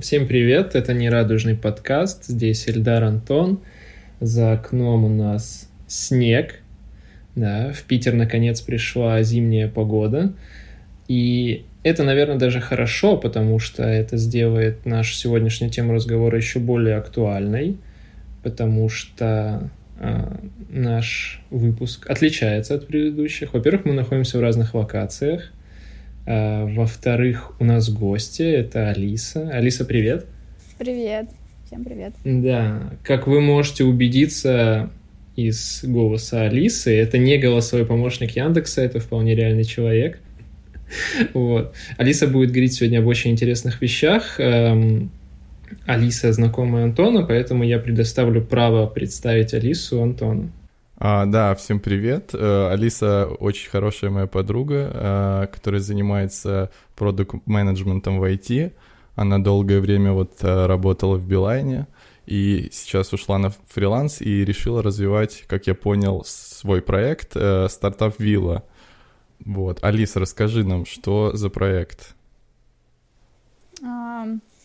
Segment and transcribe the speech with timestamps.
[0.00, 3.58] Всем привет, это «Нерадужный подкаст», здесь Эльдар Антон,
[4.20, 6.60] за окном у нас снег,
[7.34, 10.34] да, в Питер наконец пришла зимняя погода,
[11.08, 16.94] и это, наверное, даже хорошо, потому что это сделает нашу сегодняшнюю тему разговора еще более
[16.94, 17.76] актуальной,
[18.44, 19.68] потому что
[19.98, 20.36] э,
[20.68, 23.52] наш выпуск отличается от предыдущих.
[23.52, 25.50] Во-первых, мы находимся в разных локациях,
[26.28, 29.48] во-вторых, у нас гости, это Алиса.
[29.50, 30.26] Алиса, привет.
[30.78, 31.30] Привет,
[31.66, 32.12] всем привет.
[32.24, 34.90] Да, как вы можете убедиться
[35.36, 40.20] из голоса Алисы, это не голосовой помощник Яндекса, это вполне реальный человек.
[41.34, 41.74] Вот.
[41.96, 44.38] Алиса будет говорить сегодня об очень интересных вещах.
[44.38, 45.10] Эм,
[45.86, 50.50] Алиса знакомая Антона, поэтому я предоставлю право представить Алису Антону.
[51.00, 52.30] А, да, всем привет.
[52.34, 58.72] Э, Алиса очень хорошая моя подруга, э, которая занимается продукт-менеджментом в IT.
[59.14, 61.86] Она долгое время вот э, работала в Билайне
[62.26, 67.36] и сейчас ушла на фриланс и решила развивать, как я понял, свой проект
[67.68, 68.64] стартап Вилла.
[69.44, 72.16] Вот, Алиса, расскажи нам, что за проект?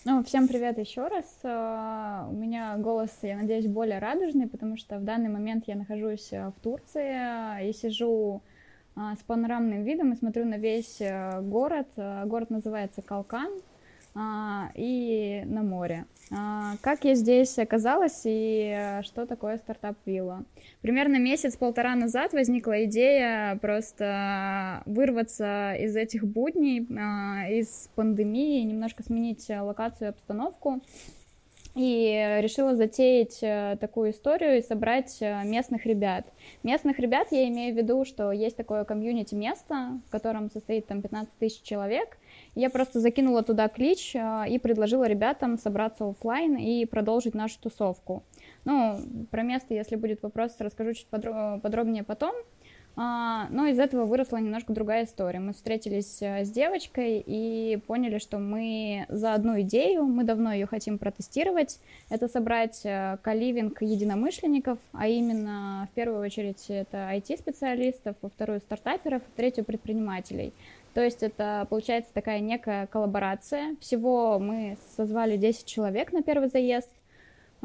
[0.06, 1.40] Ну, всем привет еще раз.
[1.44, 6.28] А, у меня голос, я надеюсь, более радужный, потому что в данный момент я нахожусь
[6.34, 8.42] э, в Турции и сижу
[8.98, 11.02] а, с панорамным видом и смотрю на весь
[11.44, 11.88] город.
[11.96, 13.54] Город называется Калкан
[14.76, 16.06] и на море.
[16.32, 20.46] А, как я здесь оказалась и э, что такое стартап-вилла?
[20.82, 29.48] Примерно месяц-полтора назад возникла идея просто вырваться из этих будней, а, из пандемии, немножко сменить
[29.50, 30.82] локацию и обстановку.
[31.76, 36.28] И решила затеять э, такую историю и собрать э, местных ребят.
[36.62, 41.02] Местных ребят я имею в виду, что есть такое комьюнити место, в котором состоит там
[41.02, 42.20] 15 тысяч человек,
[42.56, 48.24] я просто закинула туда клич а, и предложила ребятам собраться офлайн и продолжить нашу тусовку.
[48.66, 49.00] Ну,
[49.32, 52.34] про место, если будет вопрос, расскажу чуть подробнее потом.
[52.96, 55.40] А, но из этого выросла немножко другая история.
[55.40, 60.68] Мы встретились а, с девочкой и поняли, что мы за одну идею, мы давно ее
[60.68, 61.80] хотим протестировать.
[62.12, 62.84] Это собрать
[63.24, 70.54] каливинг единомышленников, а именно в первую очередь это IT-специалистов, во вторую стартаперов, в третью предпринимателей.
[70.94, 73.76] То есть это получается такая некая коллаборация.
[73.80, 76.90] Всего мы созвали 10 человек на первый заезд.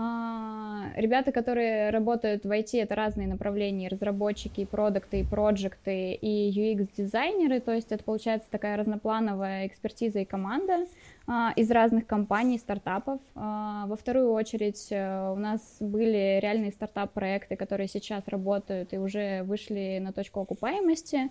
[0.00, 6.52] А, ребята, которые работают в IT, это разные направления, разработчики, и продукты, и проекты, и
[6.52, 10.86] UX-дизайнеры, то есть это получается такая разноплановая экспертиза и команда
[11.26, 13.20] а, из разных компаний, стартапов.
[13.34, 19.42] А, во вторую очередь э, у нас были реальные стартап-проекты, которые сейчас работают и уже
[19.42, 21.28] вышли на точку окупаемости.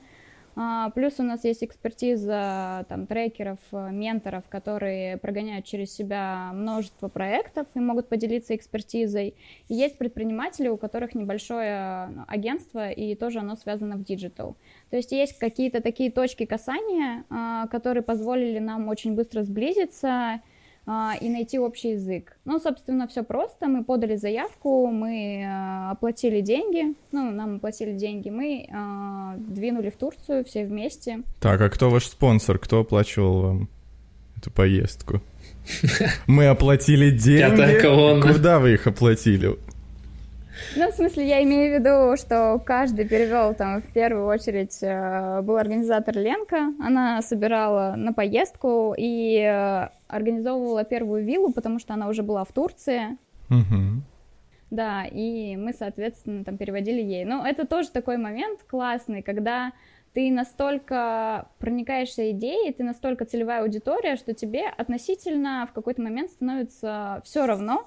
[0.60, 7.10] А, плюс у нас есть экспертиза там, трекеров, э, менторов, которые прогоняют через себя множество
[7.10, 9.36] проектов и могут поделиться экспертизой.
[9.68, 14.58] И есть предприниматели, у которых небольшое ну, агентство, и тоже оно связано в digital.
[14.90, 20.42] То есть есть какие-то такие точки касания, а, которые позволили нам очень быстро сблизиться,
[21.22, 22.38] и найти общий язык.
[22.46, 23.68] Ну, собственно, все просто.
[23.68, 29.98] Мы подали заявку, мы э, оплатили деньги, ну, нам оплатили деньги, мы э, двинули в
[29.98, 31.24] Турцию все вместе.
[31.42, 32.58] Так, а кто ваш спонсор?
[32.58, 33.70] Кто оплачивал вам
[34.38, 35.22] эту поездку?
[36.28, 37.82] Мы оплатили деньги.
[38.34, 39.58] Куда вы их оплатили?
[40.76, 45.42] Ну, в смысле, я имею в виду, что каждый перевел там в первую очередь э,
[45.42, 46.74] был организатор Ленка.
[46.80, 52.52] Она собирала на поездку и э, организовывала первую виллу, потому что она уже была в
[52.52, 53.18] Турции.
[53.50, 54.02] Угу.
[54.70, 57.26] Да, и мы, соответственно, там переводили ей.
[57.26, 59.72] Но это тоже такой момент классный, когда
[60.14, 67.22] ты настолько проникаешься идеей, ты настолько целевая аудитория, что тебе относительно в какой-то момент становится
[67.24, 67.86] все равно,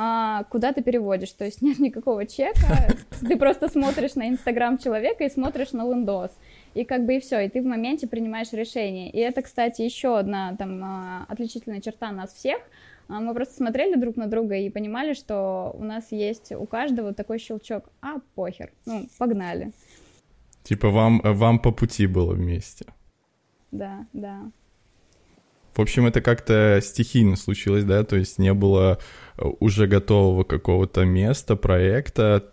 [0.00, 1.32] а, куда ты переводишь.
[1.32, 6.30] То есть нет никакого чека, ты просто смотришь на Инстаграм человека и смотришь на лендос.
[6.74, 9.10] И как бы и все, и ты в моменте принимаешь решение.
[9.10, 12.60] И это, кстати, еще одна там а, отличительная черта нас всех.
[13.08, 17.12] А, мы просто смотрели друг на друга и понимали, что у нас есть у каждого
[17.12, 17.90] такой щелчок.
[18.00, 19.72] А, похер, ну, погнали.
[20.62, 22.86] Типа вам, вам по пути было вместе.
[23.72, 24.52] Да, да.
[25.78, 28.98] В общем, это как-то стихийно случилось, да, то есть не было
[29.36, 32.50] э, уже готового какого-то места, проекта,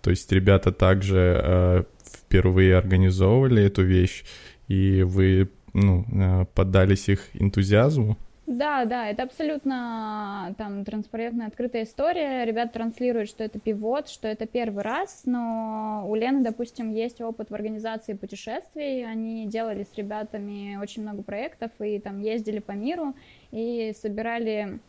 [0.00, 4.22] то есть ребята также э, впервые организовывали эту вещь,
[4.68, 8.16] и вы, ну, э, поддались их энтузиазму?
[8.46, 12.44] Да, да, это абсолютно там транспарентная, открытая история.
[12.44, 17.50] Ребят транслируют, что это пивот, что это первый раз, но у Лены, допустим, есть опыт
[17.50, 19.06] в организации путешествий.
[19.06, 23.14] Они делали с ребятами очень много проектов и там ездили по миру
[23.52, 24.80] и собирали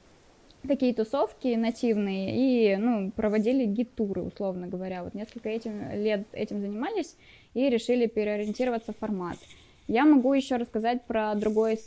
[0.67, 5.03] такие тусовки нативные и ну, проводили гид-туры, условно говоря.
[5.03, 7.15] Вот несколько этим, лет этим занимались
[7.53, 9.37] и решили переориентироваться в формат.
[9.87, 11.79] Я могу еще рассказать про другой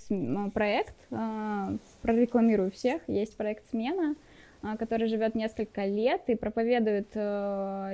[0.53, 3.01] проект, а, прорекламирую всех.
[3.09, 4.17] Есть проект «Смена»,
[4.63, 7.09] а, который живет несколько лет и проповедует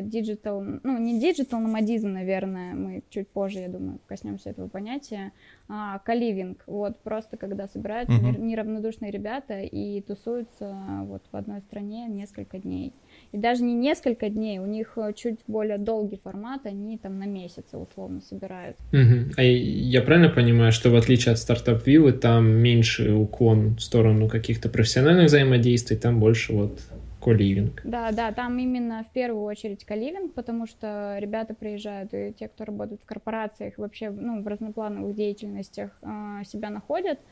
[0.09, 5.33] digital, э, ну не digital номадизм, наверное, мы чуть позже, я думаю, коснемся этого понятия,
[5.69, 8.39] а coliving, вот просто когда собираются uh-huh.
[8.39, 12.93] неравнодушные ребята и тусуются вот в одной стране несколько дней.
[13.33, 17.25] И даже не несколько дней, у них э, чуть более долгий формат, они там на
[17.25, 18.77] месяцы условно собирают.
[18.93, 19.33] Угу.
[19.39, 24.29] А я правильно понимаю, что в отличие от стартап виллы, там меньше уклон в сторону
[24.29, 26.81] каких-то профессиональных взаимодействий, там больше вот
[27.23, 27.81] коливинг.
[27.85, 32.65] Да, да, там именно в первую очередь коливинг, потому что ребята приезжают, и те, кто
[32.65, 37.23] работают в корпорациях, вообще ну, в разноплановых деятельностях э, себя находят, а,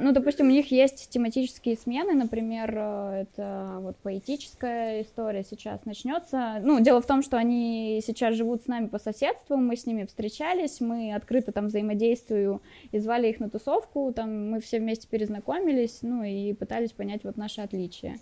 [0.00, 6.60] ну, допустим, у них есть тематические смены, например, э, это вот поэтическая история сейчас начнется.
[6.62, 10.04] Ну, дело в том, что они сейчас живут с нами по соседству, мы с ними
[10.04, 12.60] встречались, мы открыто там взаимодействуем
[12.92, 17.36] и звали их на тусовку, там мы все вместе перезнакомились, ну, и пытались понять вот
[17.36, 18.20] наши отличия.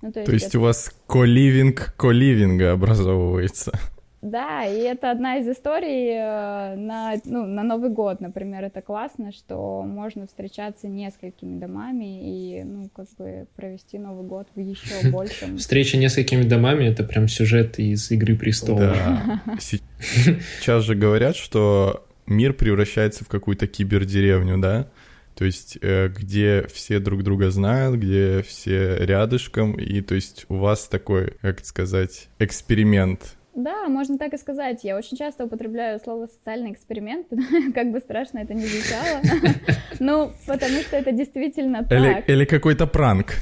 [0.00, 0.58] Ну, то есть, то есть это...
[0.60, 3.78] у вас коливинг коливинга образовывается?
[4.22, 9.32] Да, и это одна из историй э, на, ну, на Новый год, например, это классно,
[9.32, 15.58] что можно встречаться несколькими домами и, ну, как бы провести Новый год в еще большем.
[15.58, 18.96] Встреча несколькими домами— это прям сюжет из «Игры престолов».
[18.96, 19.42] Да.
[19.58, 24.86] Сейчас же говорят, что мир превращается в какую-то кибердеревню, да?
[25.34, 30.58] То есть, э, где все друг друга знают, где все рядышком, и то есть у
[30.58, 34.82] вас такой, как сказать, эксперимент да, можно так и сказать.
[34.82, 37.26] Я очень часто употребляю слово социальный эксперимент,
[37.74, 39.20] как бы страшно это не звучало.
[39.98, 42.28] Ну, потому что это действительно так.
[42.28, 43.34] Или какой-то пранк.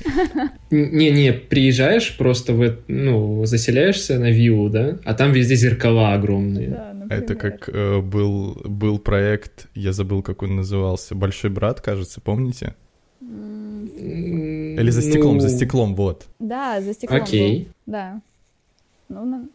[0.71, 6.69] Не-не, приезжаешь просто, в, ну, заселяешься на виллу, да, а там везде зеркала огромные.
[6.69, 12.21] Да, это как э, был, был проект, я забыл, как он назывался, «Большой брат», кажется,
[12.21, 12.75] помните?
[13.23, 15.41] Или «За стеклом», ну...
[15.41, 16.27] «За стеклом», вот.
[16.41, 17.65] Да, «За стеклом» Окей.
[17.87, 17.93] Был.
[17.93, 18.21] Да.
[19.09, 19.49] Ну,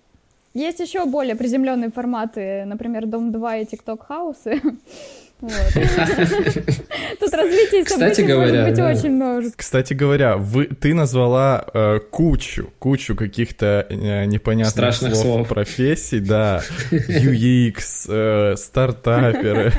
[0.55, 4.61] есть еще более приземленные форматы, например, Дом 2 и ТикТок Хаусы.
[7.19, 9.51] Тут развитие событий может быть очень много.
[9.55, 10.41] Кстати говоря,
[10.79, 16.61] ты назвала э, кучу, кучу каких-то э, непонятных слов, профессий, да,
[16.91, 19.73] UX, э, стартаперы.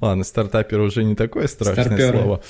[0.00, 2.40] Ладно, стартаперы уже не такое страшное слово.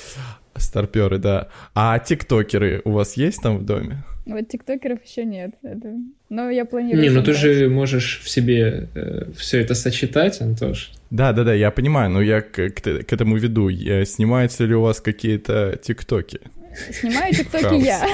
[0.59, 1.47] Старперы, да.
[1.73, 4.03] А тиктокеры у вас есть там в доме?
[4.25, 5.55] Вот тиктокеров еще нет.
[5.63, 5.95] Это...
[6.29, 7.01] Но я планирую.
[7.01, 10.91] Не, ну ты же можешь в себе э, все это сочетать, Антош.
[11.09, 13.69] Да, да, да, я понимаю, но я к, к, к этому веду.
[13.69, 16.41] Я, снимаются ли у вас какие-то тиктоки?
[16.91, 18.05] Снимаю тиктоки я,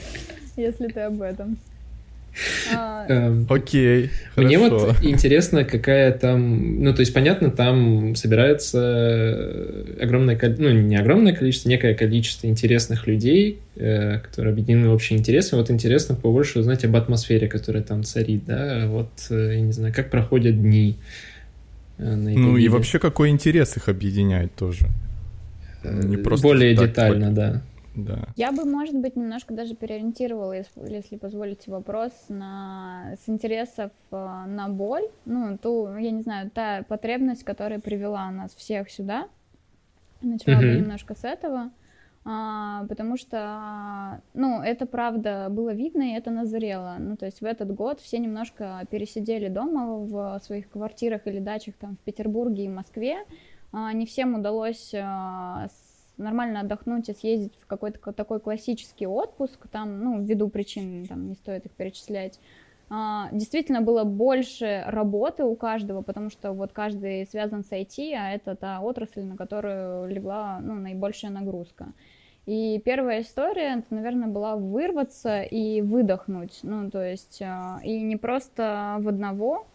[0.56, 1.56] если ты об этом.
[2.74, 4.10] А, эм, Окей.
[4.36, 6.82] Мне вот интересно, какая там.
[6.82, 13.06] Ну, то есть, понятно, там собирается огромное количество, ну, не огромное количество, некое количество интересных
[13.06, 15.58] людей, э, которые объединены общим интересом.
[15.58, 18.86] Вот интересно побольше узнать об атмосфере, которая там царит, да.
[18.86, 20.96] Вот, э, я не знаю, как проходят дни.
[21.98, 24.86] Э, ну и вообще, какой интерес их объединяет тоже.
[25.84, 27.62] Не просто Более детально, да
[27.94, 28.28] да.
[28.36, 34.68] Я бы, может быть, немножко даже переориентировала, если, позволите вопрос, на, с интересов э, на
[34.68, 39.28] боль, ну, ту, я не знаю, та потребность, которая привела нас всех сюда.
[40.22, 40.74] Начала mm-hmm.
[40.74, 41.70] бы немножко с этого,
[42.24, 46.96] а, потому что, ну, это правда было видно, и это назрело.
[46.98, 51.74] Ну, то есть в этот год все немножко пересидели дома в своих квартирах или дачах
[51.74, 53.18] там в Петербурге и Москве.
[53.72, 55.66] А, не всем удалось а,
[56.16, 61.34] нормально отдохнуть и съездить в какой-то такой классический отпуск, там, ну, ввиду причин, там, не
[61.34, 62.38] стоит их перечислять,
[62.94, 68.32] а, действительно было больше работы у каждого, потому что вот каждый связан с IT, а
[68.32, 71.92] это та отрасль, на которую легла, ну, наибольшая нагрузка.
[72.44, 78.16] И первая история, это, наверное, была вырваться и выдохнуть, ну, то есть, а, и не
[78.16, 79.66] просто в одного,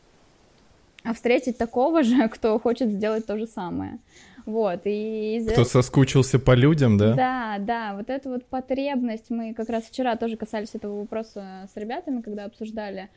[1.03, 3.97] а встретить такого же, кто хочет сделать то же самое.
[4.47, 5.45] Вот, и...
[5.51, 7.13] Кто соскучился по людям, да?
[7.13, 11.75] Да, да, вот эта вот потребность, мы как раз вчера тоже касались этого вопроса с
[11.75, 13.09] ребятами, когда обсуждали,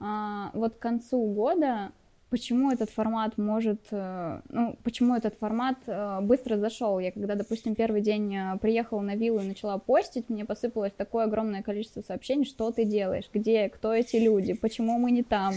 [0.00, 1.92] а, вот к концу года
[2.30, 6.98] почему этот формат может, э, ну, почему этот формат э, быстро зашел.
[6.98, 11.24] Я когда, допустим, первый день э, приехала на виллу и начала постить, мне посыпалось такое
[11.24, 15.54] огромное количество сообщений, что ты делаешь, где, кто эти люди, почему мы не там,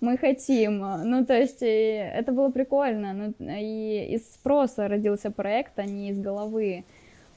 [0.00, 0.78] мы хотим.
[0.78, 3.12] Ну, то есть это было прикольно.
[3.12, 6.84] Ну, и из спроса родился проект, а не из головы.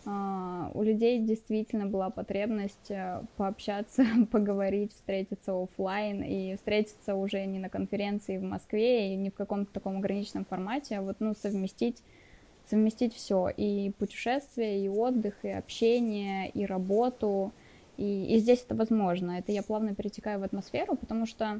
[0.10, 7.60] А, у людей действительно была потребность э, пообщаться, поговорить, встретиться офлайн и встретиться уже не
[7.60, 12.02] на конференции в Москве и не в каком-то таком ограниченном формате, а вот ну совместить
[12.70, 17.52] совместить все и путешествия, и отдых, и общение, и работу,
[17.98, 19.32] и, и здесь это возможно.
[19.32, 21.60] Это я плавно перетекаю в атмосферу, потому что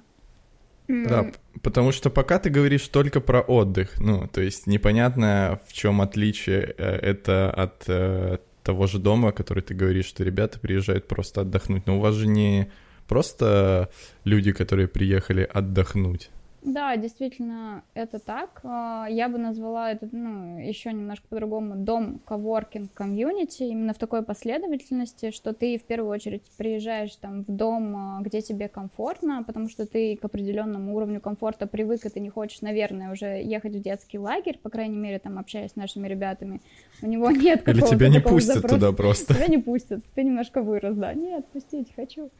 [0.88, 6.02] да, потому что пока ты говоришь только про отдых, ну, то есть непонятно, в чем
[6.02, 11.42] отличие э, это от э, того же дома, который ты говоришь, что ребята приезжают просто
[11.42, 11.86] отдохнуть.
[11.88, 12.72] Но у вас же не
[13.08, 13.90] просто
[14.24, 16.30] люди, которые приехали отдохнуть.
[16.64, 18.62] Да, действительно, это так.
[18.64, 24.24] А, я бы назвала это, ну, еще немножко по-другому, дом коворкинг комьюнити, именно в такой
[24.24, 29.70] последовательности, что ты в первую очередь приезжаешь там в дом, а, где тебе комфортно, потому
[29.70, 33.82] что ты к определенному уровню комфорта привык, и ты не хочешь, наверное, уже ехать в
[33.82, 36.62] детский лагерь, по крайней мере, там, общаясь с нашими ребятами,
[37.02, 38.76] у него нет какого-то Или тебя не пустят запроса.
[38.76, 39.36] туда просто.
[39.36, 42.32] Тебя не пустят, ты немножко вырос, да, нет, пустить хочу.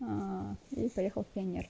[0.00, 1.68] А, и поехал в пионер.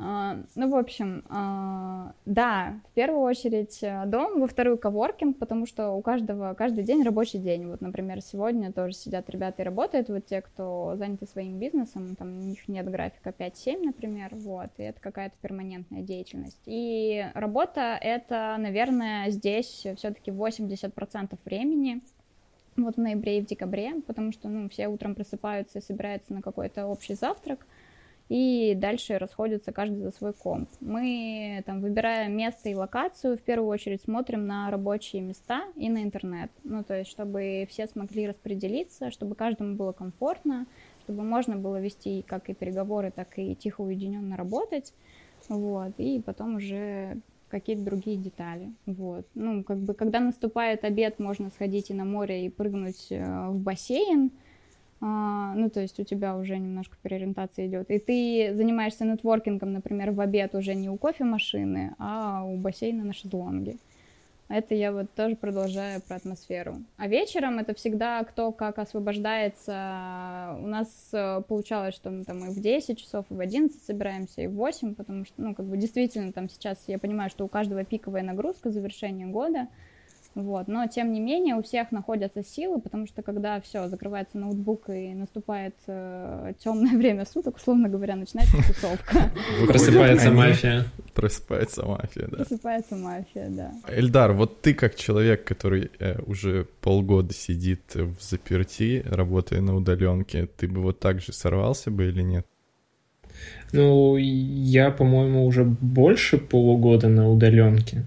[0.00, 5.66] А, ну, в общем, а, да, в первую очередь э, дом, во вторую коворкинг, потому
[5.66, 7.66] что у каждого каждый день рабочий день.
[7.66, 12.38] Вот, например, сегодня тоже сидят ребята и работают, вот те, кто заняты своим бизнесом, там
[12.38, 16.60] у них нет графика 5-7, например, вот, и это какая-то перманентная деятельность.
[16.66, 22.02] И работа— это, наверное, здесь все-таки 80% времени,
[22.76, 26.40] вот в ноябре и в декабре, потому что, ну, все утром просыпаются и собираются на
[26.40, 27.66] какой-то общий завтрак—
[28.28, 30.68] и дальше расходятся каждый за свой комп.
[30.80, 36.02] Мы там выбираем место и локацию, в первую очередь смотрим на рабочие места и на
[36.02, 40.66] интернет, ну то есть чтобы все смогли распределиться, чтобы каждому было комфортно,
[41.04, 44.92] чтобы можно было вести как и переговоры, так и тихо уединенно работать,
[45.48, 47.18] вот, и потом уже
[47.48, 49.26] какие-то другие детали, вот.
[49.34, 53.58] Ну, как бы, когда наступает обед, можно сходить и на море и прыгнуть э, в
[53.58, 54.32] бассейн,
[55.00, 60.20] ну, то есть у тебя уже немножко переориентация идет, и ты занимаешься нетворкингом, например, в
[60.20, 63.76] обед уже не у кофемашины, а у бассейна на шезлонге.
[64.48, 66.78] Это я вот тоже продолжаю про атмосферу.
[66.96, 70.56] А вечером это всегда кто как освобождается.
[70.62, 74.40] У нас э, получалось, что мы там и в 10 часов, и в 11 собираемся,
[74.40, 77.48] и в 8, потому что, ну, как бы действительно там сейчас я понимаю, что у
[77.48, 79.68] каждого пиковая нагрузка завершения года,
[80.34, 80.68] вот.
[80.68, 85.14] Но, тем не менее, у всех находятся силы, потому что когда все, закрывается ноутбук и
[85.14, 89.30] наступает э, темное время суток, условно говоря, начинается тусовка.
[89.66, 90.84] Просыпается мафия.
[91.14, 92.36] Просыпается мафия, да.
[92.36, 93.72] Просыпается мафия, да.
[93.88, 100.46] Эльдар, вот ты как человек, который э, уже полгода сидит в заперти, работая на удаленке,
[100.46, 102.46] ты бы вот так же сорвался бы или нет?
[103.72, 108.04] Ну, я, по-моему, уже больше полугода на удаленке.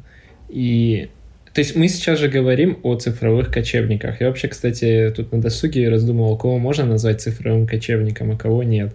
[0.50, 1.10] И
[1.54, 4.22] то есть мы сейчас же говорим о цифровых кочевниках.
[4.22, 8.94] Я вообще, кстати, тут на досуге раздумывал, кого можно назвать цифровым кочевником, а кого нет.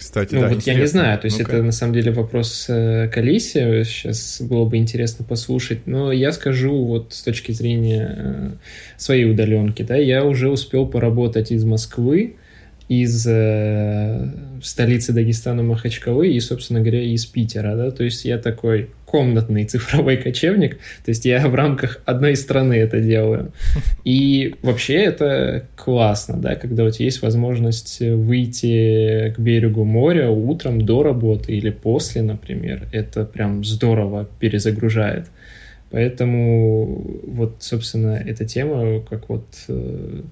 [0.00, 0.78] Кстати, ну, да, вот интересно.
[0.78, 4.40] я не знаю, то есть ну это на самом деле вопрос э, к Алисе, сейчас
[4.40, 8.50] было бы интересно послушать, но я скажу вот с точки зрения э,
[8.96, 12.36] своей удаленки, да, я уже успел поработать из Москвы,
[12.90, 14.26] из э,
[14.64, 20.16] столицы Дагестана Махачкалы и, собственно говоря, из Питера, да, то есть я такой комнатный цифровой
[20.16, 23.52] кочевник, то есть я в рамках одной страны это делаю.
[24.04, 30.84] И вообще это классно, да, когда у тебя есть возможность выйти к берегу моря утром
[30.84, 35.28] до работы или после, например, это прям здорово перезагружает.
[35.90, 40.22] Поэтому вот, собственно, эта тема, как вот э,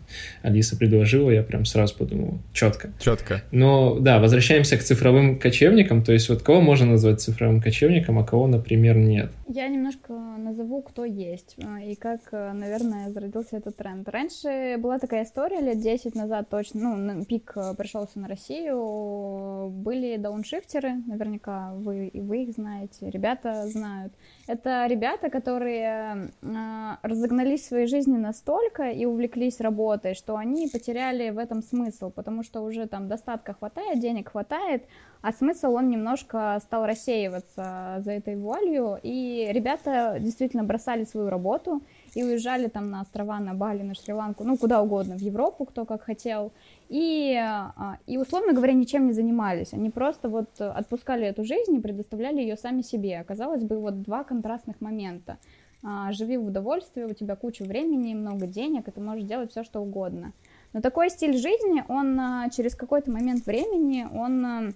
[0.43, 2.93] Алиса предложила, я прям сразу подумал, четко.
[3.01, 3.43] Четко.
[3.51, 8.25] Но да, возвращаемся к цифровым кочевникам, то есть вот кого можно назвать цифровым кочевником, а
[8.25, 9.33] кого, например, нет.
[9.49, 14.09] Я немножко назову, кто есть а, и как, э, наверное, зародился этот тренд.
[14.09, 20.17] Раньше была такая история лет 10 назад точно, ну, пик э, пришелся на Россию, были
[20.19, 24.13] дауншифтеры, наверняка вы, и вы их знаете, ребята знают.
[24.49, 31.29] Это ребята, которые э, разогнались в своей жизни настолько и увлеклись работой, что они потеряли
[31.29, 34.85] в этом смысл, потому что уже там достатка хватает, денег хватает,
[35.21, 41.83] а смысл он немножко стал рассеиваться за этой вуалью, и ребята действительно бросали свою работу
[42.15, 45.85] и уезжали там на острова, на Бали, на Шри-Ланку, ну, куда угодно, в Европу, кто
[45.85, 46.53] как хотел,
[46.89, 51.81] и, а, и, условно говоря, ничем не занимались, они просто вот отпускали эту жизнь и
[51.81, 53.19] предоставляли ее сами себе.
[53.19, 55.39] Оказалось бы, вот два контрастных момента.
[55.83, 59.63] А, живи в удовольствии, у тебя куча времени, много денег, и ты можешь делать все,
[59.63, 60.33] что угодно.
[60.73, 64.75] Но такой стиль жизни, он а, через какой-то момент времени, он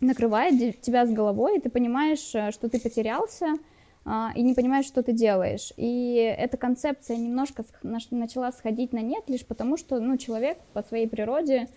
[0.00, 3.56] накрывает тебя с головой, и ты понимаешь, э, что ты потерялся,
[4.04, 5.72] а, и не понимаешь, что ты делаешь.
[5.76, 11.06] И эта концепция немножко начала сходить на нет лишь потому, что ну, человек по своей
[11.06, 11.68] природе,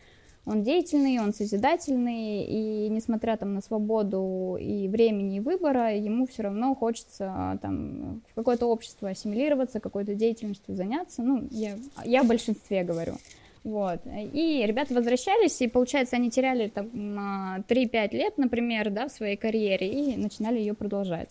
[0.46, 6.44] он деятельный, он созидательный, и несмотря там на свободу и времени, и выбора, ему все
[6.44, 11.22] равно хочется там в какое-то общество ассимилироваться, какой-то деятельностью заняться.
[11.22, 11.75] Ну, я,
[12.06, 13.16] я в большинстве говорю.
[13.63, 14.01] Вот.
[14.34, 19.88] И ребята возвращались, и, получается, они теряли там 3-5 лет, например, да, в своей карьере,
[19.88, 21.30] и начинали ее продолжать.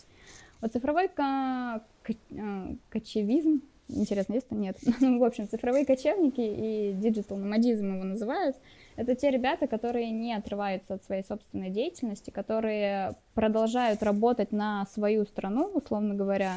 [0.60, 4.76] Вот цифровой ко- ко- кочевизм, интересно, есть Нет.
[5.00, 8.56] ну, в общем, цифровые кочевники и digital номадизм его называют,
[8.96, 15.25] это те ребята, которые не отрываются от своей собственной деятельности, которые продолжают работать на свою
[15.25, 16.56] страну, условно говоря,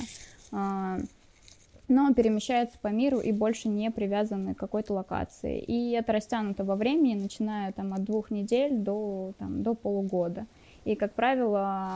[0.51, 0.97] а,
[1.87, 5.59] но перемещаются по миру и больше не привязаны к какой-то локации.
[5.59, 10.45] И это растянуто во времени, начиная там, от двух недель до, там, до полугода.
[10.85, 11.91] И, как правило,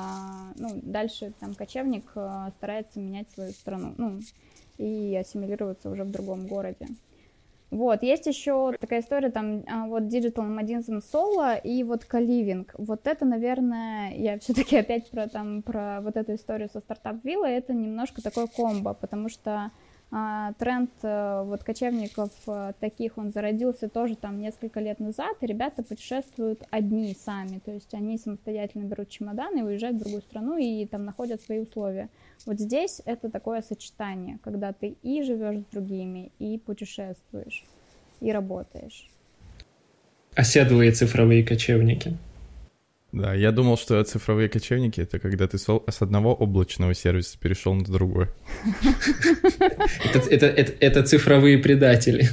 [0.56, 4.20] ну, дальше там кочевник э, старается менять свою страну, ну,
[4.78, 6.88] и ассимилироваться уже в другом городе.
[7.70, 12.74] Вот, есть еще такая история, там, а, вот Digital Nomadism Solo и вот Каливинг.
[12.78, 17.54] Вот это, наверное, я все-таки опять про, там, про вот эту историю со стартап виллой,
[17.54, 19.72] это немножко такое комбо, потому что
[20.10, 25.84] тренд а, вот кочевников а, таких, он зародился тоже там несколько лет назад, и ребята
[25.84, 30.86] путешествуют одни сами, то есть они самостоятельно берут чемоданы и уезжают в другую страну и
[30.86, 32.10] там находят свои условия.
[32.46, 37.66] Вот здесь это такое сочетание, когда ты и живешь с другими, и путешествуешь,
[38.22, 39.10] и работаешь.
[40.36, 42.16] Оседлые цифровые кочевники.
[43.18, 47.84] Да, я думал, что цифровые кочевники— это когда ты с одного облачного сервиса перешел на
[47.84, 48.28] другой.
[50.80, 52.30] Это цифровые предатели.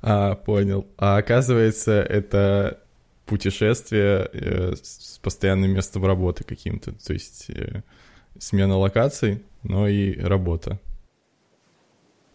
[0.00, 0.86] А, понял.
[0.96, 2.78] А оказывается, это
[3.26, 6.92] путешествие э, с постоянным местом работы каким-то.
[6.92, 7.82] То есть э,
[8.38, 10.78] смена локаций, но и работа.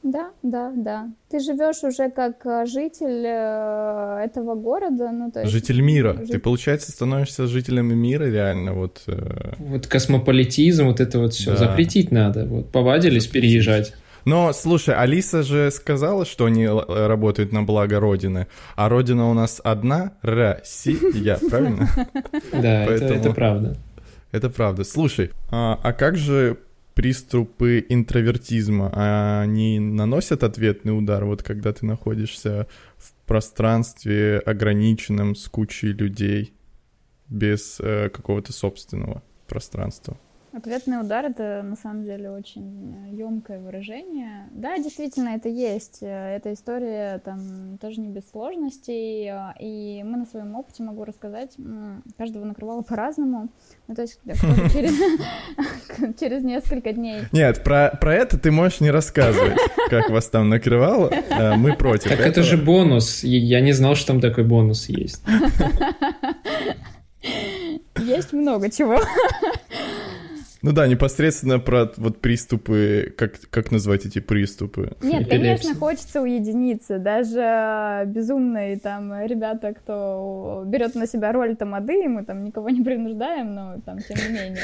[0.05, 1.09] Да, да, да.
[1.29, 5.51] Ты живешь уже как э, житель э, этого города, ну то есть.
[5.51, 6.13] Житель мира.
[6.13, 6.33] Житель...
[6.33, 9.01] Ты, получается, становишься жителем мира реально, вот.
[9.07, 9.53] Э...
[9.57, 11.57] Вот космополитизм, вот это вот все да.
[11.57, 12.45] запретить надо.
[12.45, 13.49] Вот повадились запретить.
[13.49, 13.93] переезжать.
[14.25, 19.59] Но, слушай, Алиса же сказала, что они работают на благо Родины, а Родина у нас
[19.63, 21.89] одна— Россия, правильно?
[22.51, 23.75] Да, это правда.
[24.31, 24.83] Это правда.
[24.83, 26.57] Слушай, а, а как же
[26.95, 35.89] приступы интровертизма, они наносят ответный удар, вот когда ты находишься в пространстве ограниченном с кучей
[35.89, 36.53] людей,
[37.27, 40.17] без э, какого-то собственного пространства?
[40.55, 44.47] Ответный удар это на самом деле очень емкое выражение.
[44.51, 45.97] Да, действительно, это есть.
[45.99, 49.29] Эта история там тоже не без сложностей.
[49.59, 51.57] И мы на своем опыте могу рассказать,
[52.17, 53.49] каждого накрывало по-разному.
[53.89, 54.93] Ну, то есть через,
[56.19, 57.23] через несколько дней.
[57.33, 61.11] Нет, про, про это ты можешь не рассказывать, как вас там накрывало.
[61.31, 62.11] Э, мы против.
[62.11, 63.25] Так это же бонус.
[63.25, 65.21] Я не знал, что там такой бонус есть.
[67.99, 68.99] Есть много чего.
[70.65, 74.93] Ну да, непосредственно про вот приступы, как, как назвать эти приступы?
[75.03, 76.97] Нет, конечно, хочется уединиться.
[76.97, 83.53] Даже безумные там ребята, кто берет на себя роль тамады, мы там никого не принуждаем,
[83.53, 84.63] но там тем не менее.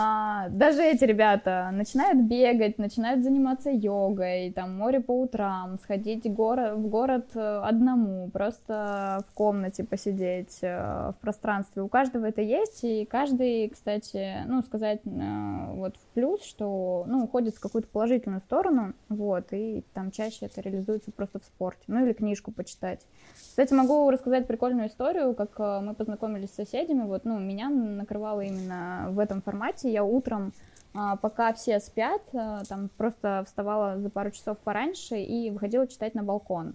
[0.00, 6.32] А, даже эти ребята начинают бегать, начинают заниматься йогой, там море по утрам, сходить в
[6.32, 11.82] город, в город э, одному, просто в комнате посидеть, э, в пространстве.
[11.82, 17.24] У каждого это есть, и каждый, кстати, ну, сказать э, вот в плюс, что, ну,
[17.24, 22.04] уходит в какую-то положительную сторону, вот, и там чаще это реализуется просто в спорте, ну,
[22.04, 23.00] или книжку почитать.
[23.34, 29.08] Кстати, могу рассказать прикольную историю, как мы познакомились с соседями, вот, ну, меня накрывало именно
[29.10, 30.52] в этом формате, я утром,
[30.94, 36.14] а, пока все спят, а, там просто вставала за пару часов пораньше и выходила читать
[36.14, 36.74] на балкон.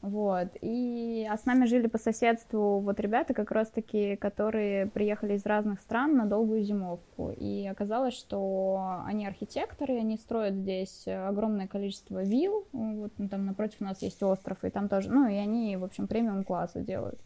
[0.00, 5.44] Вот, и, а с нами жили по соседству вот ребята как раз-таки, которые приехали из
[5.44, 12.22] разных стран на долгую зимовку, и оказалось, что они архитекторы, они строят здесь огромное количество
[12.22, 15.76] вилл, вот ну, там напротив у нас есть остров, и там тоже, ну, и они,
[15.76, 17.18] в общем, премиум класса делают.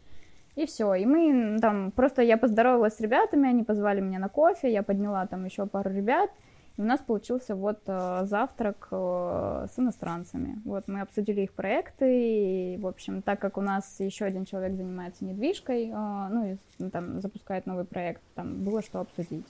[0.55, 0.93] И все.
[0.93, 5.25] И мы там, просто я поздоровалась с ребятами, они позвали меня на кофе, я подняла
[5.25, 6.29] там еще пару ребят,
[6.77, 10.61] И у нас получился вот э, завтрак э, с иностранцами.
[10.63, 14.75] Вот мы обсудили их проекты, и, в общем, так как у нас еще один человек
[14.75, 19.45] занимается недвижкой, э, ну, и ну, там запускает новый проект, там было что обсудить.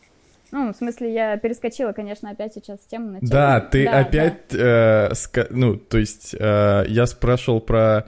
[0.51, 3.31] Ну, в смысле, я перескочила, конечно, опять сейчас с темы на тему.
[3.31, 5.09] Да, ты да, опять, да.
[5.09, 5.47] Э, ска...
[5.49, 8.05] ну, то есть э, я спрашивал про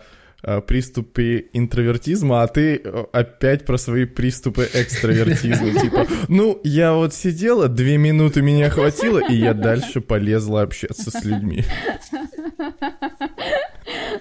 [0.61, 5.79] приступы интровертизма, а ты э, опять про свои приступы экстравертизма.
[5.81, 11.23] Типа, ну, я вот сидела, две минуты меня хватило, и я дальше полезла общаться с
[11.23, 11.63] людьми.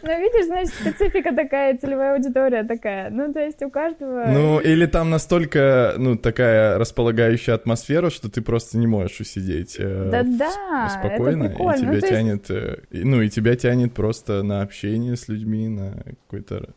[0.02, 3.10] Ну, видишь, значит, специфика такая, целевая аудитория такая.
[3.10, 4.26] Ну, то есть у каждого...
[4.26, 10.10] Ну, или там настолько, ну, такая располагающая атмосфера, что ты просто не можешь усидеть э,
[10.10, 11.74] Да-да, спокойно, это прикольно.
[11.74, 13.04] и тебя ну, тянет, есть...
[13.04, 16.68] ну, и тебя тянет просто на общение с людьми, на какой-то,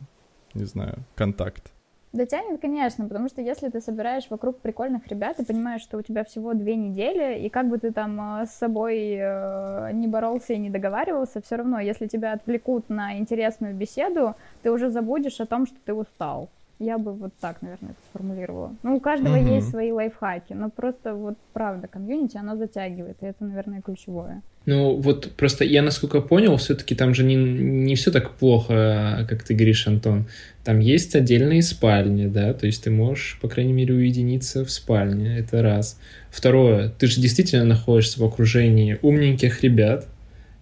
[0.54, 1.72] не знаю, контакт.
[2.12, 6.02] Да тянет, конечно, потому что если ты собираешь вокруг прикольных ребят и понимаешь, что у
[6.02, 10.54] тебя всего две недели, и как бы ты там э, с собой э, не боролся
[10.54, 15.46] и не договаривался, все равно, если тебя отвлекут на интересную беседу, ты уже забудешь о
[15.46, 16.48] том, что ты устал.
[16.78, 18.76] Я бы вот так, наверное, это сформулировала.
[18.84, 19.54] Ну, у каждого угу.
[19.54, 24.42] есть свои лайфхаки, но просто вот правда, комьюнити, оно затягивает, и это, наверное, ключевое.
[24.66, 29.42] Ну, вот просто я, насколько понял, все-таки там же не, не все так плохо, как
[29.42, 30.26] ты говоришь, Антон.
[30.62, 35.38] Там есть отдельные спальни, да, то есть ты можешь, по крайней мере, уединиться в спальне,
[35.38, 35.98] это раз.
[36.30, 40.06] Второе, ты же действительно находишься в окружении умненьких ребят,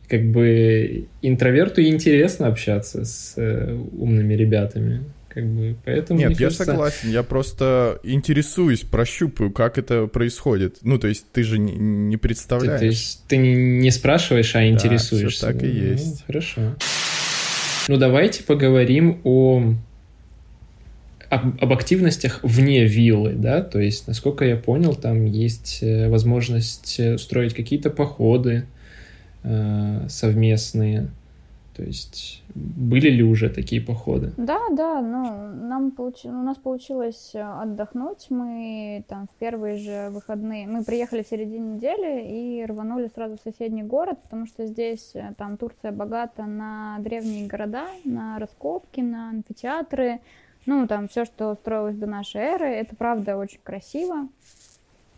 [0.08, 5.02] как бы интроверту интересно общаться с э, умными ребятами
[5.36, 6.18] как бы, поэтому...
[6.18, 6.64] Нет, я кажется...
[6.64, 10.78] согласен, я просто интересуюсь, прощупаю, как это происходит.
[10.80, 12.80] Ну, то есть ты же не, не представляешь.
[12.80, 15.48] Ты, то есть ты не, спрашиваешь, а интересуешься.
[15.48, 16.24] Да, так и ну, есть.
[16.26, 16.74] Хорошо.
[17.88, 19.74] Ну, давайте поговорим о
[21.28, 26.98] об, об активностях вне виллы, да, то есть, насколько я понял, там есть э, возможность
[26.98, 28.64] э, устроить какие-то походы
[29.42, 31.10] э, совместные,
[31.76, 34.32] то есть были ли уже такие походы?
[34.38, 36.24] Да, да, ну, нам получ...
[36.24, 38.28] у нас получилось э, отдохнуть.
[38.30, 43.40] Мы там в первые же выходные, мы приехали в середине недели и рванули сразу в
[43.42, 49.28] соседний город, потому что здесь, э, там, Турция богата на древние города, на раскопки, на
[49.28, 50.20] амфитеатры,
[50.64, 54.28] ну, там все, что строилось до нашей эры, это правда очень красиво.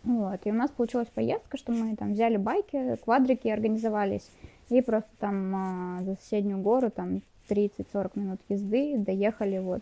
[0.03, 4.29] Вот, и у нас получилась поездка, что мы там взяли байки, квадрики, организовались
[4.69, 9.81] и просто там а, за соседнюю гору, там 30-40 минут езды, доехали вот,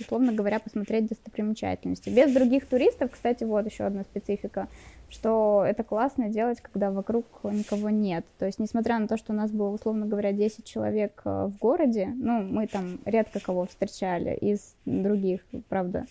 [0.00, 2.08] условно говоря, посмотреть достопримечательности.
[2.08, 4.68] Без других туристов, кстати, вот еще одна специфика,
[5.10, 8.24] что это классно делать, когда вокруг никого нет.
[8.38, 11.58] То есть, несмотря на то, что у нас было, условно говоря, 10 человек а, в
[11.58, 16.06] городе, ну, мы там редко кого встречали из других, правда,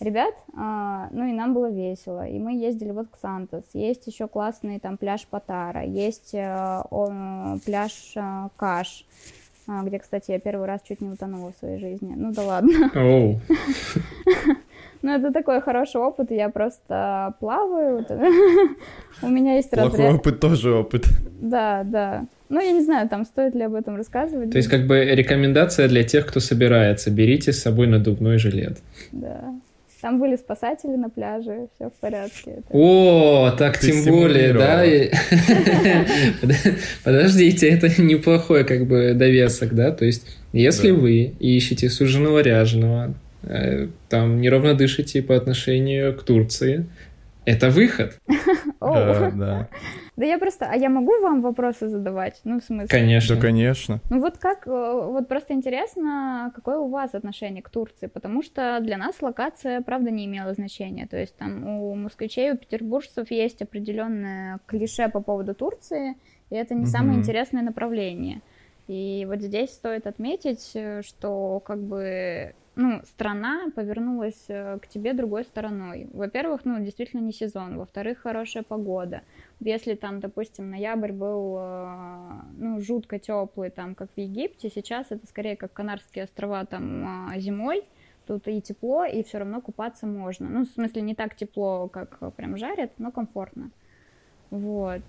[0.00, 2.26] ребят, а, ну и нам было весело.
[2.26, 3.64] И мы ездили вот к Сантос.
[3.72, 6.82] Есть еще классный там пляж Патара, есть э,
[7.64, 9.04] пляж э, Каш,
[9.66, 12.14] а, где, кстати, я первый раз чуть не утонула в своей жизни.
[12.16, 12.90] Ну да ладно.
[12.94, 13.36] Oh.
[15.00, 18.04] Ну, это такой хороший опыт, я просто плаваю.
[19.22, 19.94] У меня есть разряд.
[19.94, 21.04] Плохой опыт тоже опыт.
[21.40, 22.26] Да, да.
[22.48, 24.50] Ну, я не знаю, там стоит ли об этом рассказывать.
[24.50, 27.10] То есть, как бы рекомендация для тех, кто собирается.
[27.10, 28.78] Берите с собой надувной жилет.
[29.12, 29.54] Да.
[30.00, 32.62] Там были спасатели на пляже, все в порядке.
[32.70, 34.84] О, так Ты тем более, да?
[37.04, 39.90] Подождите, это неплохой как бы довесок, да?
[39.90, 46.86] То есть, если вы ищете суженого ряженого, э, там неровно дышите по отношению к Турции,
[47.44, 48.18] это выход.
[48.80, 49.68] Да, да.
[50.18, 52.40] Да я просто, а я могу вам вопросы задавать?
[52.42, 52.88] Ну, в смысле?
[52.88, 53.36] Конечно.
[53.36, 54.00] Да, конечно.
[54.10, 58.80] Ну, вот как, э, вот просто интересно, какое у вас отношение к Турции, потому что
[58.80, 61.06] для нас локация, правда, не имела значения.
[61.06, 66.16] То есть там у москвичей, у петербуржцев есть определенное клише по поводу Турции,
[66.50, 66.90] и это не угу.
[66.90, 68.40] самое интересное направление.
[68.88, 75.12] И вот здесь стоит отметить, э, что как бы ну, страна повернулась э, к тебе
[75.12, 76.08] другой стороной.
[76.12, 77.76] Во-первых, ну, действительно не сезон.
[77.76, 79.22] Во-вторых, хорошая погода.
[79.60, 85.26] Если там, допустим, ноябрь был, э, ну, жутко теплый, там, как в Египте, сейчас это
[85.26, 87.82] скорее как Канарские острова, там, э, зимой,
[88.26, 90.48] тут и тепло, и все равно купаться можно.
[90.48, 93.70] Ну, в смысле, не так тепло, как прям жарят, но комфортно.
[94.50, 95.02] Вот.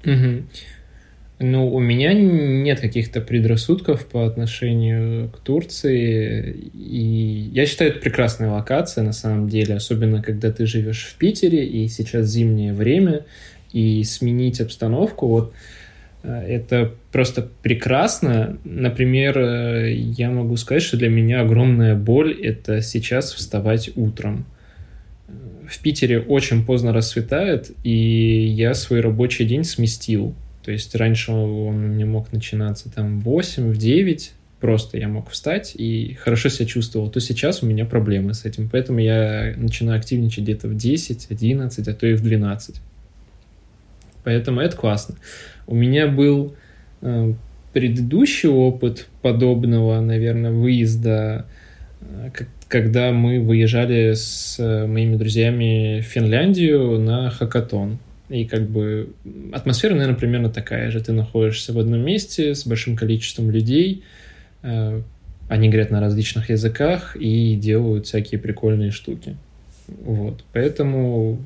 [1.42, 6.54] Ну, у меня нет каких-то предрассудков по отношению к Турции.
[6.74, 11.66] И я считаю, это прекрасная локация на самом деле, особенно когда ты живешь в Питере,
[11.66, 13.26] и сейчас зимнее время,
[13.72, 15.54] и сменить обстановку, вот
[16.24, 18.58] э, это просто прекрасно.
[18.64, 24.46] Например, э, я могу сказать, что для меня огромная боль— это сейчас вставать утром
[25.70, 30.34] в Питере очень поздно рассветает, и я свой рабочий день сместил.
[30.64, 35.30] То есть раньше он не мог начинаться там в 8, в 9, просто я мог
[35.30, 38.68] встать и хорошо себя чувствовал, то сейчас у меня проблемы с этим.
[38.70, 42.82] Поэтому я начинаю активничать где-то в 10, 11, а то и в 12.
[44.24, 45.16] Поэтому это классно.
[45.68, 46.56] У меня был
[47.02, 47.34] э,
[47.74, 51.46] предыдущий опыт подобного, наверное, выезда,
[52.02, 52.30] э,
[52.68, 58.00] когда мы выезжали с моими друзьями в Финляндию на хакатон.
[58.30, 59.10] И как бы
[59.52, 61.02] атмосфера, наверное, примерно такая же.
[61.02, 64.04] Ты находишься в одном месте с большим количеством людей,
[64.62, 65.02] э,
[65.48, 69.36] они говорят на различных языках и делают всякие прикольные штуки.
[70.02, 70.44] Вот.
[70.54, 71.40] Поэтому,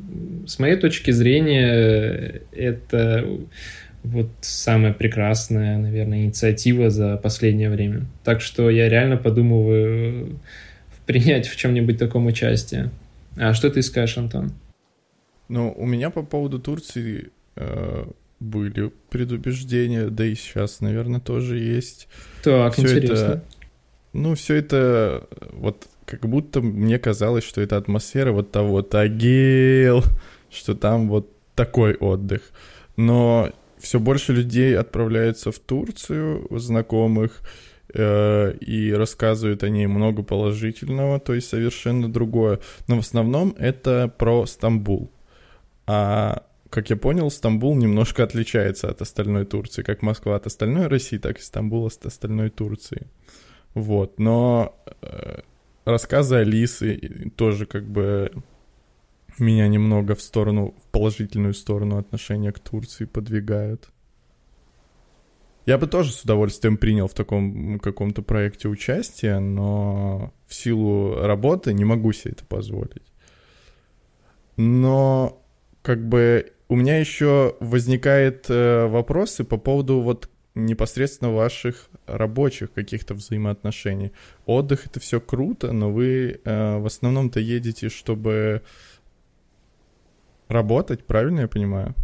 [0.46, 3.26] с моей точки зрения, это
[4.04, 8.06] вот самая прекрасная, наверное, инициатива за последнее время.
[8.24, 10.40] Так что я реально подумываю
[11.06, 12.92] принять в чем-нибудь таком участие.
[13.38, 14.52] А что ты скажешь, Антон?
[15.50, 18.06] Ну, у меня по поводу Турции э,
[18.40, 22.08] были предубеждения, да и сейчас, наверное, тоже есть.
[22.44, 23.24] Так, всё интересно.
[23.26, 23.44] Это,
[24.14, 30.04] ну, все это вот как будто мне казалось, что это атмосфера вот того Тагил,
[30.49, 32.41] что там вот такой отдых.
[32.95, 37.41] Но все больше людей отправляются в Турцию, знакомых,
[37.93, 42.60] э, и рассказывают о ней много положительного, то есть совершенно другое.
[42.88, 45.12] Но в основном это про Стамбул.
[45.86, 51.17] А как я понял, Стамбул немножко отличается от остальной Турции, как Москва от остальной России,
[51.17, 53.08] так и Стамбул от остальной Турции.
[53.76, 55.41] Вот, но э,
[55.86, 58.32] рассказы Алисы тоже как бы
[59.39, 63.89] меня немного в сторону, в положительную сторону отношения к Турции подвигают.
[65.65, 71.74] Я бы тоже с удовольствием принял в таком каком-то проекте участие, но в силу работы
[71.74, 73.13] не могу себе это позволить.
[74.58, 75.41] Но
[75.82, 83.13] как бы у меня еще возникает э, вопросы по поводу вот непосредственно ваших рабочих каких-то
[83.13, 84.12] взаимоотношений.
[84.46, 88.62] Отдых это все круто, но вы э, в основном-то едете, чтобы
[90.48, 91.96] работать, правильно я понимаю?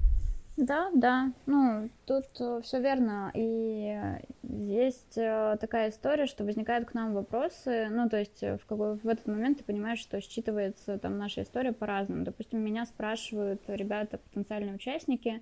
[0.59, 3.31] Да, да, ну, тут э, все верно.
[3.33, 3.97] И
[4.43, 8.97] есть э, такая история, что возникают к нам вопросы, ну, то есть э, в, какой,
[8.97, 12.25] в этот момент ты понимаешь, что считывается там наша история по-разному.
[12.25, 15.41] Допустим, меня спрашивают ребята, потенциальные участники,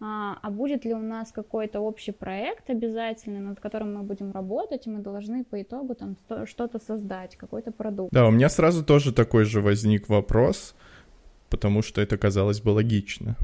[0.00, 4.86] а, а будет ли у нас какой-то общий проект обязательно, над которым мы будем работать,
[4.86, 8.12] и мы должны по итогу там что-то создать, какой-то продукт.
[8.12, 10.74] Да, у меня сразу тоже такой же возник вопрос,
[11.48, 13.36] потому что это казалось бы логично.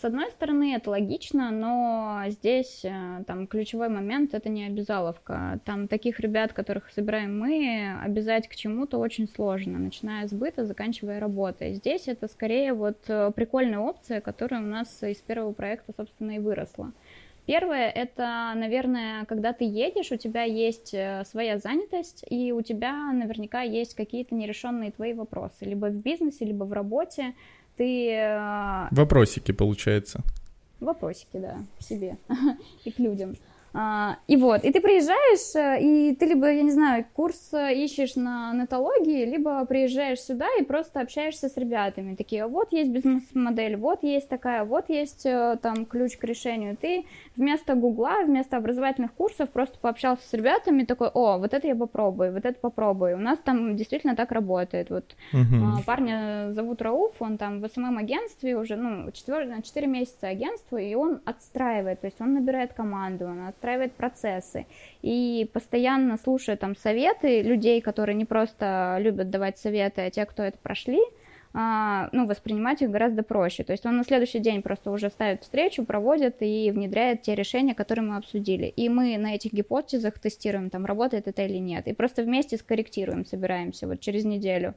[0.00, 5.60] С одной стороны, это логично, но здесь э, там ключевой момент это не обязаловка.
[5.66, 11.20] Там таких ребят, которых собираем мы, обязать к чему-то очень сложно, начиная с быта, заканчивая
[11.20, 11.74] работой.
[11.74, 16.38] Здесь это скорее вот э, прикольная опция, которая у нас из первого проекта, собственно, и
[16.38, 16.92] выросла.
[17.44, 23.12] Первое— это, наверное, когда ты едешь, у тебя есть э, своя занятость, и у тебя
[23.12, 27.34] наверняка есть какие-то нерешенные твои вопросы, либо в бизнесе, либо в работе,
[27.80, 28.10] ты...
[28.10, 30.20] Э, Вопросики, получается.
[30.80, 32.18] Вопросики, да, к себе
[32.84, 33.36] и к людям.
[33.72, 37.72] А, и вот, и ты приезжаешь, э, и ты либо, я не знаю, курс э,
[37.74, 42.16] ищешь на нетологии, либо приезжаешь сюда и просто общаешься с ребятами.
[42.16, 46.76] Такие, вот есть бизнес-модель, вот есть такая, вот есть э, там ключ к решению.
[46.76, 47.04] Ты
[47.36, 52.32] вместо гугла, вместо образовательных курсов просто пообщался с ребятами, такой, о, вот это я попробую,
[52.32, 53.18] вот это попробую.
[53.18, 54.90] У нас там действительно так работает.
[54.90, 55.84] Вот uh-huh.
[55.86, 61.20] парня зовут Рауф, он там в СММ-агентстве уже, ну, 4, 4 месяца агентства, и он
[61.24, 64.66] отстраивает, то есть он набирает команду, он отстраивает процессы
[65.02, 70.42] и постоянно слушая там советы людей, которые не просто любят давать советы, а те, кто
[70.42, 71.00] это прошли,
[71.52, 73.64] а, ну, воспринимать их гораздо проще.
[73.64, 77.74] То есть он на следующий день просто уже ставит встречу, проводит и внедряет те решения,
[77.74, 78.66] которые мы обсудили.
[78.66, 81.88] И мы на этих гипотезах тестируем, там, работает это или нет.
[81.88, 84.74] И просто вместе скорректируем, собираемся вот через неделю.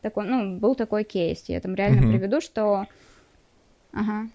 [0.00, 1.44] Такой, ну, был такой кейс.
[1.48, 2.10] Я там реально угу.
[2.12, 2.86] приведу, что...
[3.92, 4.28] Ага.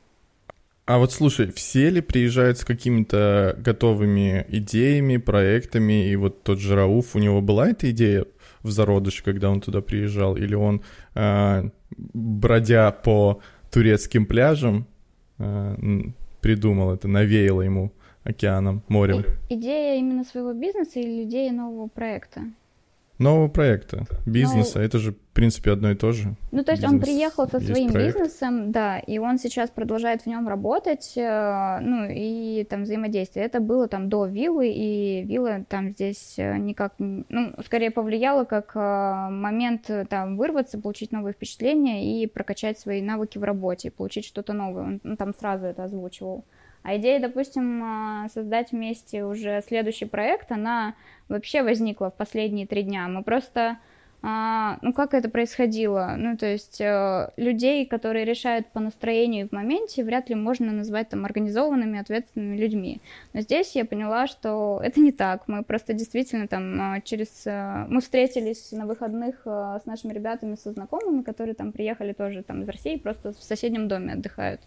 [0.88, 6.76] А вот слушай, все ли приезжают с какими-то готовыми идеями, проектами, и вот тот же
[6.76, 8.26] Рауф, у него была эта идея
[8.64, 10.82] в зародыше, когда он туда приезжал, или он,
[11.14, 14.88] э, бродя по турецким пляжам,
[15.40, 15.76] э,
[16.40, 17.92] придумал это, навеяло ему
[18.24, 19.26] океаном, морем?
[19.50, 22.44] Идея именно своего бизнеса или идея нового проекта?
[23.20, 24.80] Нового проекта, бизнеса.
[24.80, 26.36] Ну, это же, в принципе, одно и то же.
[26.52, 28.16] Ну, то есть Бизнес он приехал со своим проект.
[28.16, 33.46] бизнесом, да, и он сейчас продолжает в нем работать, э, ну, и там взаимодействие.
[33.46, 38.72] Это было там до виллы, и вилла там здесь э, никак, ну, скорее повлияла как
[38.76, 44.54] э, момент там вырваться, получить новые впечатления и прокачать свои навыки в работе, получить что-то
[44.54, 44.84] новое.
[44.84, 46.46] Он ну, там сразу это озвучивал.
[46.84, 50.96] А идея, допустим, создать вместе уже следующий проект, она
[51.28, 53.08] вообще возникла в последние три дня.
[53.08, 53.78] Мы просто
[54.24, 56.16] а, ну, как это происходило?
[56.18, 61.10] Ну, то есть э, людей, которые решают по настроению в моменте, вряд ли можно назвать
[61.10, 63.00] там организованными, ответственными людьми.
[63.34, 65.44] Но здесь я поняла, что это не так.
[65.48, 67.46] Мы просто действительно там э, через...
[67.46, 72.42] Э, мы встретились на выходных э, с нашими ребятами, со знакомыми, которые там приехали тоже
[72.42, 74.62] там из России, просто в соседнем доме отдыхают.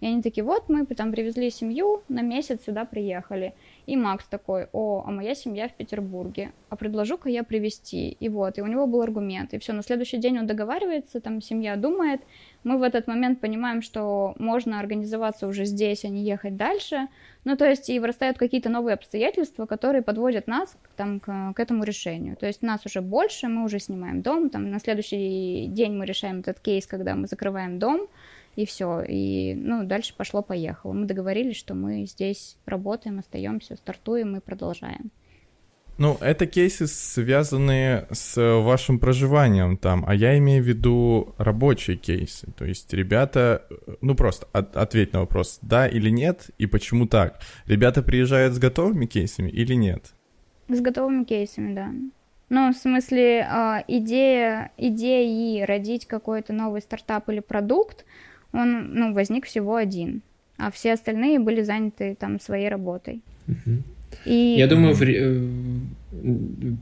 [0.00, 3.54] И они такие, вот мы там привезли семью, на месяц сюда приехали.
[3.86, 8.16] И Макс такой, о, а моя семья в Петербурге, а предложу-ка я привезти.
[8.20, 9.52] И вот, и у него был аргумент.
[9.52, 12.20] И все, на следующий день он договаривается, там семья думает.
[12.64, 17.08] Мы в этот момент понимаем, что можно организоваться уже здесь, а не ехать дальше.
[17.44, 21.84] Ну, то есть, и вырастают какие-то новые обстоятельства, которые подводят нас там, к, к этому
[21.84, 22.36] решению.
[22.36, 26.40] То есть, нас уже больше, мы уже снимаем дом, там, на следующий день мы решаем
[26.40, 28.08] этот кейс, когда мы закрываем дом,
[28.56, 29.02] и все.
[29.06, 30.92] И, ну, дальше пошло-поехало.
[30.92, 35.10] Мы договорились, что мы здесь работаем, остаемся, стартуем и продолжаем.
[36.00, 42.50] Ну, это кейсы, связанные с вашим проживанием там, а я имею в виду рабочие кейсы.
[42.56, 43.66] То есть ребята,
[44.00, 47.40] ну просто от, ответь на вопрос, да или нет, и почему так?
[47.66, 50.14] Ребята приезжают с готовыми кейсами или нет?
[50.68, 51.92] С готовыми кейсами, да.
[52.48, 58.06] Ну, в смысле, а, идея, идея и родить какой-то новый стартап или продукт,
[58.52, 60.22] он ну, возник всего один,
[60.56, 63.22] а все остальные были заняты там своей работой.
[64.24, 64.56] И...
[64.58, 65.02] Я думаю, в...
[65.02, 65.40] Э,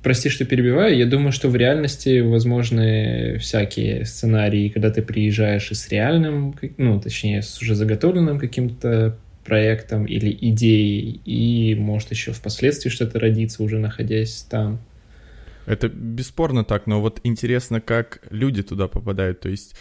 [0.03, 5.75] прости, что перебиваю, я думаю, что в реальности возможны всякие сценарии, когда ты приезжаешь и
[5.75, 12.91] с реальным, ну, точнее, с уже заготовленным каким-то проектом или идеей, и может еще впоследствии
[12.91, 14.79] что-то родиться, уже находясь там.
[15.67, 19.41] Это бесспорно так, но вот интересно, как люди туда попадают.
[19.41, 19.75] То есть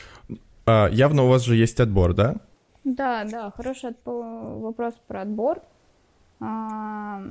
[0.67, 2.36] а, явно у вас же есть отбор, да?
[2.84, 4.25] Да, да, хороший отбор,
[4.60, 5.62] вопрос про отбор.
[6.41, 7.21] А,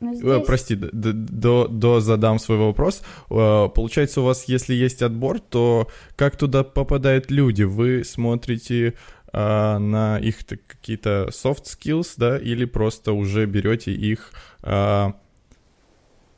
[0.00, 0.46] э, здесь...
[0.46, 3.02] Прости, до, до, до задам свой вопрос.
[3.30, 7.62] А, получается, у вас, если есть отбор, то как туда попадают люди?
[7.62, 8.94] Вы смотрите
[9.32, 15.14] а, на их какие-то soft skills, да, или просто уже берете их а,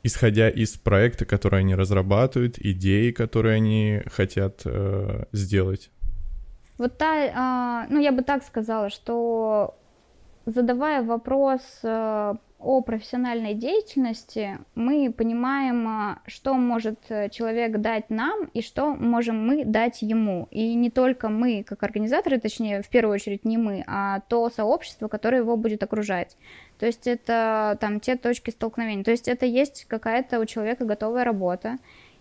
[0.03, 5.91] исходя из проекта, который они разрабатывают, идеи, которые они хотят э, сделать?
[6.77, 9.75] Вот та, э, ну я бы так сказала, что
[10.45, 18.49] задавая вопрос э, о профессиональной деятельности, мы понимаем, э, что может э, человек дать нам
[18.53, 20.47] и что можем мы дать ему.
[20.51, 25.07] И не только мы, как организаторы, точнее, в первую очередь не мы, а то сообщество,
[25.07, 26.37] которое его будет окружать.
[26.79, 29.03] То есть это там те точки столкновения.
[29.03, 31.77] То есть это есть какая-то у человека готовая работа,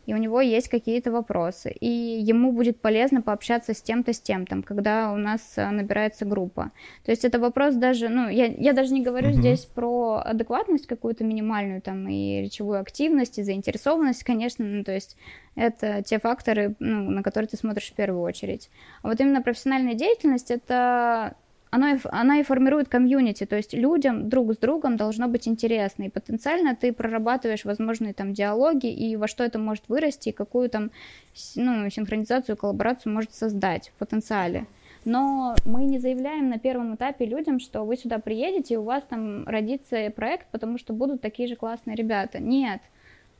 [0.08, 4.62] и у него есть какие-то вопросы, и ему будет полезно пообщаться с тем-то, с тем-то,
[4.62, 6.72] когда у нас э, набирается группа.
[7.04, 9.40] То есть это вопрос даже, ну, я, я даже не говорю uh-huh.
[9.40, 15.18] здесь про адекватность какую-то минимальную, там, и речевую активность, и заинтересованность, конечно, ну, то есть
[15.56, 18.70] это те факторы, ну, на которые ты смотришь в первую очередь.
[19.02, 21.36] А вот именно профессиональная деятельность, это
[21.70, 26.08] оно, она и формирует комьюнити, то есть людям друг с другом должно быть интересно, и
[26.08, 30.90] потенциально ты прорабатываешь возможные там диалоги, и во что это может вырасти, и какую там
[31.56, 34.66] ну, синхронизацию, коллаборацию может создать в потенциале.
[35.04, 39.04] Но мы не заявляем на первом этапе людям, что вы сюда приедете, и у вас
[39.08, 42.40] там родится проект, потому что будут такие же классные ребята.
[42.40, 42.80] Нет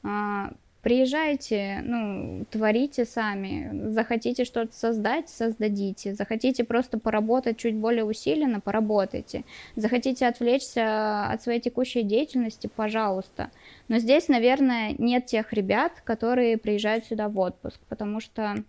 [0.03, 3.91] а, Приезжайте, ну, творите сами.
[3.91, 6.15] Захотите что-то создать, создадите.
[6.15, 9.45] Захотите просто поработать чуть более усиленно, поработайте.
[9.75, 13.51] Захотите отвлечься от своей текущей деятельности, пожалуйста.
[13.89, 18.63] Но здесь, наверное, нет тех ребят, которые приезжают сюда в отпуск, потому что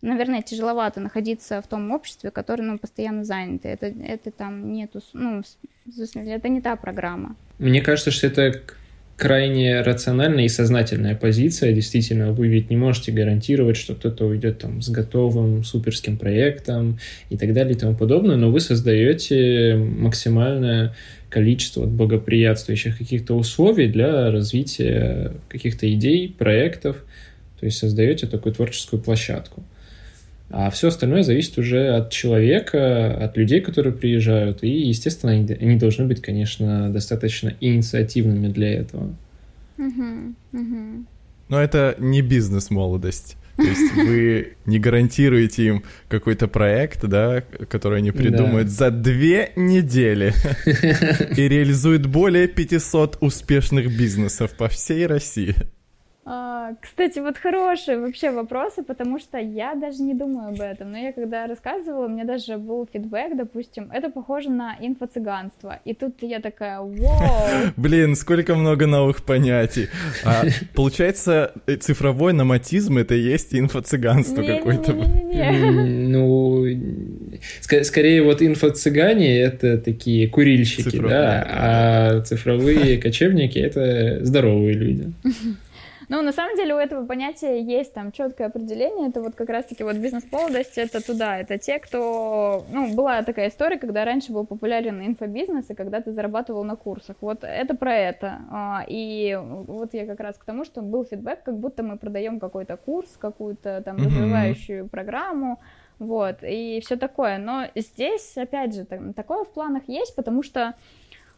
[0.00, 3.68] наверное, тяжеловато находиться в том обществе, которое ну, постоянно занято.
[3.68, 5.42] Это, это там нету, ну,
[5.86, 7.36] это не та программа.
[7.58, 8.62] Мне кажется, что это
[9.18, 11.72] крайне рациональная и сознательная позиция.
[11.72, 17.36] Действительно, вы ведь не можете гарантировать, что кто-то уйдет там с готовым суперским проектом и
[17.36, 20.94] так далее и тому подобное, но вы создаете максимальное
[21.30, 27.04] количество благоприятствующих каких-то условий для развития каких-то идей, проектов,
[27.58, 29.64] то есть создаете такую творческую площадку.
[30.50, 34.62] А все остальное зависит уже от человека, от людей, которые приезжают.
[34.62, 39.14] И, естественно, они, они должны быть, конечно, достаточно инициативными для этого.
[39.76, 41.04] Угу, угу.
[41.48, 43.36] Но это не бизнес-молодость.
[43.56, 48.74] То есть вы не гарантируете им какой-то проект, да, который они придумают да.
[48.74, 50.32] за две недели
[51.36, 55.56] и реализуют более 500 успешных бизнесов по всей России.
[56.30, 60.92] А, кстати, вот хорошие вообще вопросы, потому что я даже не думаю об этом.
[60.92, 65.80] Но я когда рассказывала, у меня даже был фидбэк, допустим, это похоже на инфо-цыганство.
[65.86, 67.72] И тут я такая, вау!
[67.78, 69.88] Блин, сколько много новых понятий.
[70.22, 74.92] А, получается, э, цифровой номатизм— это и есть инфо-цыганство какое-то.
[74.92, 76.66] Ну,
[77.60, 85.12] скорее вот инфо-цыгане— это такие курильщики, да, а цифровые кочевники— это здоровые люди.
[86.08, 89.08] Ну, на самом деле у этого понятия есть там четкое определение.
[89.08, 92.64] Это вот как раз-таки вот бизнес-молодость, это туда, это те, кто...
[92.72, 97.16] Ну, была такая история, когда раньше был популярен инфобизнес, и когда ты зарабатывал на курсах.
[97.20, 98.40] Вот это про это.
[98.50, 102.40] А, и вот я как раз к тому, что был фидбэк, как будто мы продаем
[102.40, 104.88] какой-то курс, какую-то там развивающую mm-hmm.
[104.88, 105.60] программу,
[105.98, 107.38] вот, и все такое.
[107.38, 110.74] Но здесь, опять же, такое в планах есть, потому что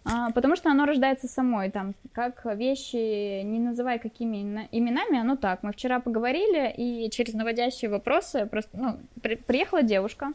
[0.05, 5.63] потому что оно рождается самой, там, как вещи, не называй какими именами, оно так.
[5.63, 10.33] Мы вчера поговорили, и через наводящие вопросы просто, ну, при, приехала девушка,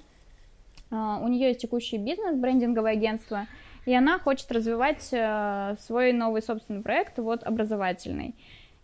[0.92, 3.48] а, у нее есть текущий бизнес, брендинговое агентство,
[3.86, 8.36] и она хочет развивать а, свой новый собственный проект, вот, образовательный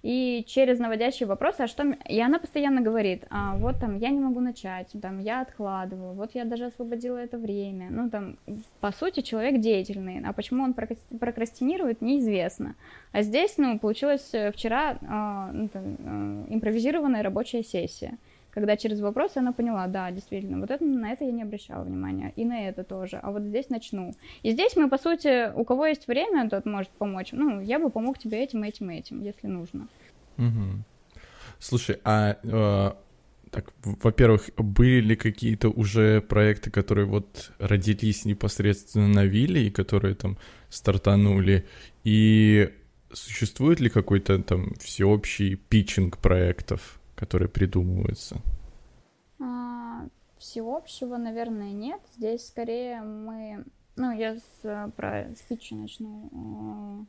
[0.04, 1.84] и через наводящие вопросы, а что...
[2.10, 6.32] И она постоянно говорит, а, вот там, я не могу начать, там, я откладываю, вот
[6.34, 7.90] я даже освободила это время.
[7.92, 8.38] Ну, там,
[8.80, 12.76] по сути, человек деятельный, а почему он прокрастинирует, неизвестно.
[13.12, 18.18] А здесь, ну, получилась э, вчера а, ну, там, а, импровизированная рабочая сессия
[18.52, 22.34] когда через вопросы она поняла, да, действительно, вот это, на это я не обращала внимания,
[22.36, 24.14] и на это тоже, а вот здесь начну.
[24.44, 27.30] И здесь мы, по сути, у кого есть время, тот может помочь.
[27.32, 29.88] Ну, я бы помог тебе этим, этим, этим, если нужно.
[30.38, 30.84] Угу.
[31.60, 32.92] Слушай, а э,
[33.52, 40.16] так, во-первых, были ли какие-то уже проекты, которые вот родились непосредственно на вилле и которые
[40.16, 40.38] там
[40.70, 41.66] стартанули,
[42.04, 42.74] и
[43.12, 47.01] существует ли какой-то там всеобщий питчинг проектов?
[47.22, 48.42] Которые придумываются?
[49.40, 50.08] А,
[50.40, 52.02] всеобщего, наверное, нет.
[52.18, 53.64] Здесь скорее мы...
[53.96, 57.06] Ну, я с, про спичи начну.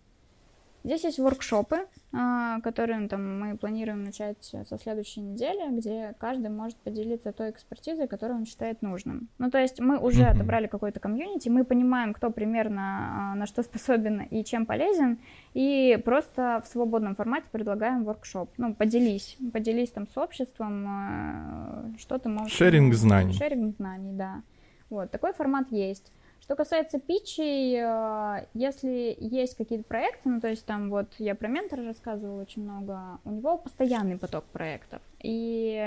[0.85, 6.77] Здесь есть воркшопы, а, которые там, мы планируем начать со следующей недели, где каждый может
[6.79, 9.29] поделиться той экспертизой, которую он считает нужным.
[9.39, 10.35] Ну, то есть мы уже mm-hmm.
[10.35, 15.19] отобрали какой-то комьюнити, мы понимаем, кто примерно а, на что способен и чем полезен,
[15.55, 18.51] и просто в свободном формате предлагаем воркшоп.
[18.57, 22.53] Ну, поделись, поделись там с обществом, а, что ты можешь...
[22.53, 23.35] Шеринг знаний.
[23.35, 24.43] Шеринг знаний, да.
[24.91, 26.13] Вот, такой формат есть.
[26.43, 31.47] Что касается питчей, э, если есть какие-то проекты, ну, то есть там вот я про
[31.47, 35.01] ментора рассказывала очень много, у него постоянный поток проектов.
[35.23, 35.81] И,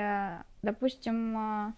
[0.63, 1.73] допустим, э,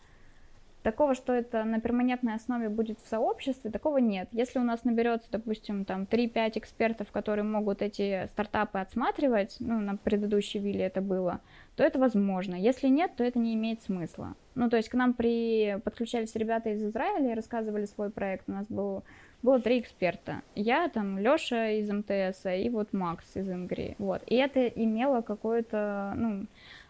[0.87, 4.29] Такого, что это на перманентной основе будет в сообществе, такого нет.
[4.31, 9.97] Если у нас наберется, допустим, там 3-5 экспертов, которые могут эти стартапы отсматривать, ну, на
[9.97, 11.41] предыдущей вилле это было,
[11.77, 12.55] то это возможно.
[12.55, 14.35] Если нет, то это не имеет смысла.
[14.55, 15.79] Ну, то есть к нам при...
[15.83, 18.45] подключались ребята из Израиля и рассказывали свой проект.
[18.49, 19.03] У нас был...
[19.43, 20.41] было три эксперта.
[20.55, 23.95] Я, там, Лёша из МТС и вот Макс из Ингри.
[23.99, 24.23] Вот.
[24.25, 26.47] И это имело какое-то, ну,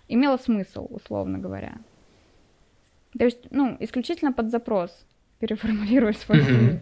[0.07, 1.73] имело смысл, условно говоря.
[3.19, 5.05] То есть, ну, исключительно под запрос
[5.39, 6.79] переформулирую свой mm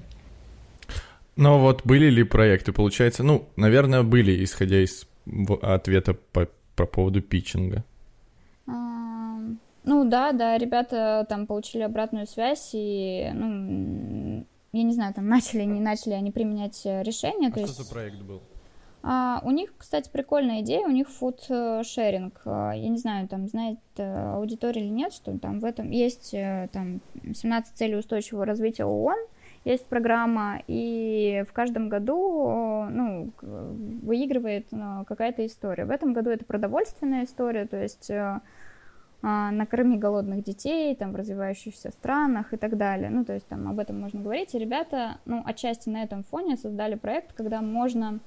[1.38, 5.08] Но вот были ли проекты, получается, ну, наверное, были, исходя из
[5.64, 7.84] ответа по, по поводу питчинга.
[9.86, 15.64] Ну да, да, ребята там получили обратную связь и, ну, я не знаю, там начали,
[15.64, 17.50] не начали они применять решение.
[17.50, 17.78] А что есть...
[17.78, 18.42] за проект был?
[19.08, 22.42] А, у них, кстати, прикольная идея, у них фуд-шеринг.
[22.46, 26.34] А, я не знаю, там знает э, аудитория или нет, что там в этом есть
[26.34, 29.20] э, там 17 целей устойчивого развития ООН,
[29.64, 35.86] есть программа, и в каждом году ну, выигрывает ну, какая-то история.
[35.86, 38.40] В этом году это продовольственная история, то есть э,
[39.26, 43.10] накорми голодных детей там в развивающихся странах и так далее.
[43.10, 44.54] Ну, то есть там об этом можно говорить.
[44.54, 48.20] И ребята, ну, отчасти на этом фоне создали проект, когда можно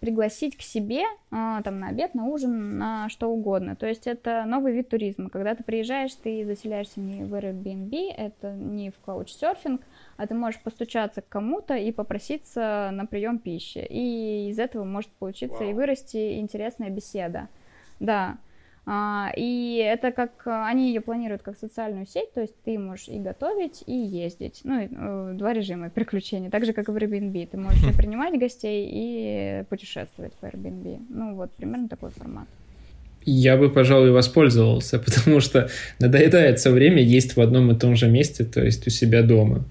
[0.00, 3.74] пригласить к себе а, там на обед, на ужин, на что угодно.
[3.74, 5.28] То есть это новый вид туризма.
[5.28, 9.82] Когда ты приезжаешь, ты заселяешься не в Airbnb, это не в каучсерфинг,
[10.16, 13.84] а ты можешь постучаться к кому-то и попроситься на прием пищи.
[13.90, 15.70] И из этого может получиться wow.
[15.70, 17.48] и вырасти интересная беседа.
[17.98, 18.38] Да.
[18.90, 23.18] А, и это как они ее планируют как социальную сеть, то есть ты можешь и
[23.18, 24.62] готовить, и ездить.
[24.64, 27.48] Ну, э, два режима приключений, так же как и в Airbnb.
[27.48, 31.02] Ты можешь и принимать гостей, и путешествовать по Airbnb.
[31.10, 32.48] Ну, вот примерно такой формат.
[33.26, 35.68] Я бы, пожалуй, воспользовался, потому что
[35.98, 39.64] надоедает все время есть в одном и том же месте, то есть у себя дома.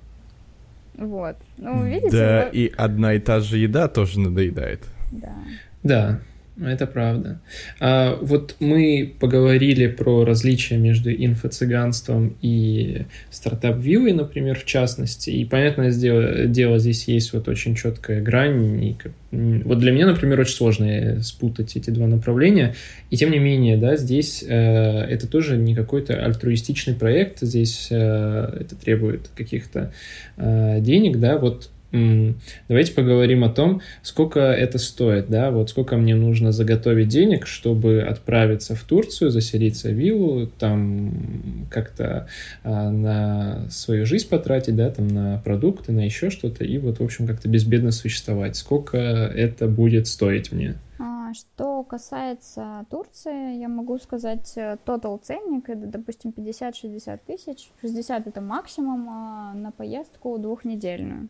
[0.93, 1.37] Вот.
[1.57, 2.11] Ну, видите?
[2.11, 2.53] Да, вот...
[2.53, 4.81] и одна и та же еда тоже надоедает.
[5.11, 5.33] Да.
[5.81, 6.19] Да,
[6.61, 7.39] это правда.
[7.79, 15.29] А вот мы поговорили про различия между инфо-цыганством и стартап-виллой, например, в частности.
[15.29, 18.83] И, понятное дело, дело, здесь есть вот очень четкая грань.
[18.83, 18.97] И,
[19.31, 22.75] вот для меня, например, очень сложно спутать эти два направления.
[23.09, 27.41] И тем не менее, да, здесь э, это тоже не какой-то альтруистичный проект.
[27.41, 29.93] Здесь э, это требует каких-то
[30.37, 31.37] э, денег, да.
[31.37, 37.47] Вот Давайте поговорим о том, сколько это стоит, да, вот сколько мне нужно заготовить денег,
[37.47, 42.27] чтобы отправиться в Турцию, заселиться в виллу, там как-то
[42.63, 47.03] а, на свою жизнь потратить, да, там на продукты, на еще что-то, и вот, в
[47.03, 48.57] общем, как-то безбедно существовать.
[48.57, 50.75] Сколько это будет стоить мне?
[50.99, 57.69] А, что касается Турции, я могу сказать, total э, ценник, это, допустим, 50-60 тысяч.
[57.81, 61.29] 60 это максимум а, на поездку двухнедельную.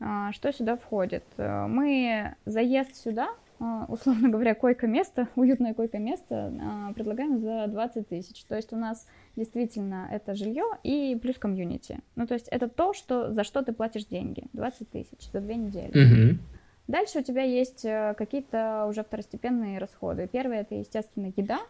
[0.00, 1.24] А, что сюда входит?
[1.36, 3.28] Э, мы заезд сюда,
[3.60, 8.44] а, условно говоря, койко-место, уютное койко-место а, предлагаем за 20 тысяч.
[8.44, 12.00] То есть у нас действительно это жилье и плюс комьюнити.
[12.16, 14.44] Ну, то есть это то, что, за что ты платишь деньги.
[14.52, 16.38] 20 тысяч за две недели.
[16.86, 20.28] Дальше у тебя есть э, какие-то уже второстепенные расходы.
[20.30, 21.60] Первое это, естественно, еда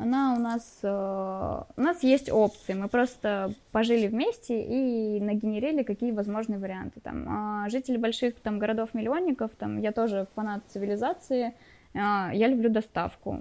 [0.00, 6.12] она у нас, э, у нас есть опции, мы просто пожили вместе и нагенерили какие
[6.12, 7.00] возможные варианты.
[7.00, 11.52] Там, а жители больших там, городов-миллионников, там, я тоже фанат цивилизации,
[11.92, 13.38] а, я люблю доставку.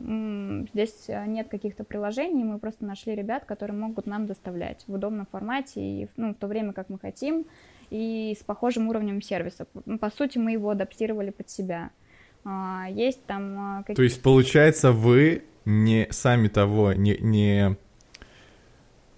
[0.74, 5.80] Здесь нет каких-то приложений, мы просто нашли ребят, которые могут нам доставлять в удобном формате
[5.80, 7.46] и ну, в то время, как мы хотим,
[7.90, 9.66] и с похожим уровнем сервиса.
[10.00, 11.92] По сути, мы его адаптировали под себя.
[12.44, 13.84] А, есть там...
[13.84, 13.96] Какие...
[13.96, 17.78] То есть, получается, вы не сами того, не, не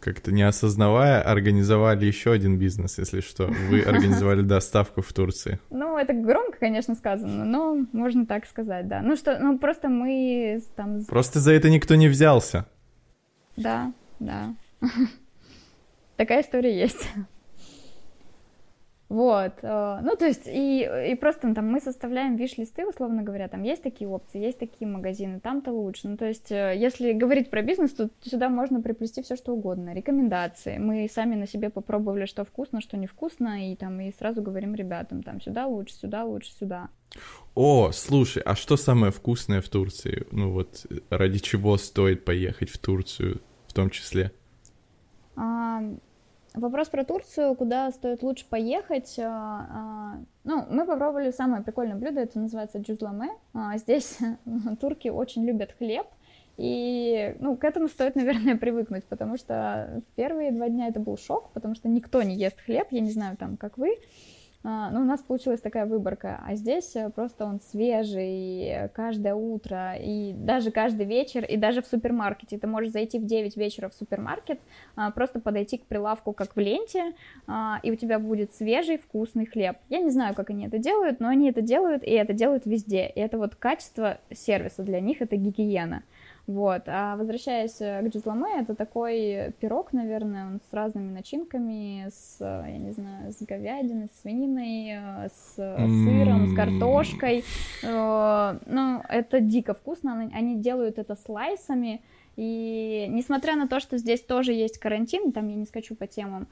[0.02, 3.48] как-то не осознавая, организовали еще один бизнес, если что.
[3.70, 5.60] Вы организовали доставку в Турции.
[5.70, 9.02] Ну, это громко, конечно, сказано, но можно так сказать, да.
[9.02, 11.06] Ну что, ну просто мы там...
[11.06, 12.66] Просто за это никто не взялся.
[13.56, 14.56] Да, да.
[16.18, 17.08] Такая история есть.
[19.12, 23.62] Вот, э, ну, то есть, и, и просто там мы составляем виш-листы, условно говоря, там
[23.62, 26.08] есть такие опции, есть такие магазины, там-то лучше.
[26.08, 29.94] Ну, то есть, э, если говорить про бизнес, то сюда можно приплести все что угодно.
[29.94, 30.78] Рекомендации.
[30.78, 35.24] Мы сами на себе попробовали, что вкусно, что невкусно, и там, и сразу говорим ребятам,
[35.24, 36.88] там, сюда лучше, сюда лучше, сюда.
[37.54, 40.26] О, слушай, а что самое вкусное в Турции?
[40.32, 44.32] Ну, вот, ради чего стоит поехать в Турцию в том числе?
[45.36, 45.82] А,
[46.54, 49.18] Вопрос про Турцию, куда стоит лучше поехать.
[49.20, 53.30] А, а, ну, мы попробовали самое прикольное блюдо, это называется джузламе.
[53.54, 54.18] А, здесь
[54.82, 56.08] турки очень любят хлеб,
[56.58, 61.18] и, ну, к этому стоит, наверное, привыкнуть, потому что в первые два дня это был
[61.18, 63.98] шок, потому что никто не ест хлеб, я не знаю, там, как вы,
[64.64, 70.34] ну, у нас получилась такая выборка, а здесь э, просто он свежий каждое утро, и
[70.34, 72.58] даже каждый вечер, и даже в супермаркете.
[72.58, 74.60] Ты можешь зайти в 9 вечера в супермаркет,
[74.96, 77.14] а, просто подойти к прилавку, как в ленте,
[77.48, 79.78] а, и у тебя будет свежий вкусный хлеб.
[79.90, 83.08] Я не знаю, как они это делают, но они это делают, и это делают везде.
[83.08, 86.04] И это вот качество сервиса для них, это гигиена.
[86.52, 86.84] Вот.
[86.88, 92.78] А возвращаясь э, к джузламе, это такой пирог, наверное, он с разными начинками, с, я
[92.78, 97.46] не знаю, с говядиной, с свининой, э, с сыром, с картошкой.
[97.84, 100.30] Э, ну, это дико вкусно.
[100.34, 102.02] Они делают это слайсами.
[102.36, 106.48] И несмотря на то, что здесь тоже есть карантин, там я не скачу по темам,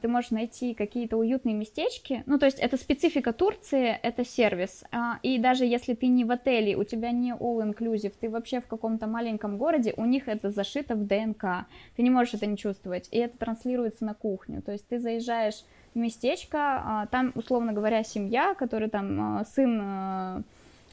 [0.00, 2.22] ты можешь найти какие-то уютные местечки.
[2.26, 4.84] Ну, то есть это специфика Турции, это сервис.
[4.92, 8.66] А, и даже если ты не в отеле, у тебя не all-inclusive, ты вообще в
[8.66, 11.66] каком-то маленьком городе, у них это зашито в ДНК.
[11.96, 13.08] Ты не можешь это не чувствовать.
[13.10, 14.62] И это транслируется на кухню.
[14.62, 15.64] То есть ты заезжаешь
[15.94, 20.44] в местечко, а, там, условно говоря, семья, который там сын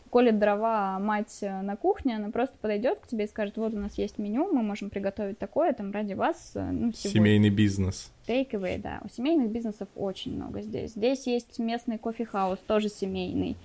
[0.10, 3.78] колет дрова мать э, на кухне, она просто подойдет к тебе и скажет, вот у
[3.78, 6.51] нас есть меню, мы можем приготовить такое, там ради вас.
[6.55, 8.12] Э, ну, Семейный бизнес.
[8.28, 9.01] Take away, да.
[9.03, 10.91] У семейных бизнесов очень много здесь.
[10.91, 13.57] Здесь есть местный coffee house, тоже семейный.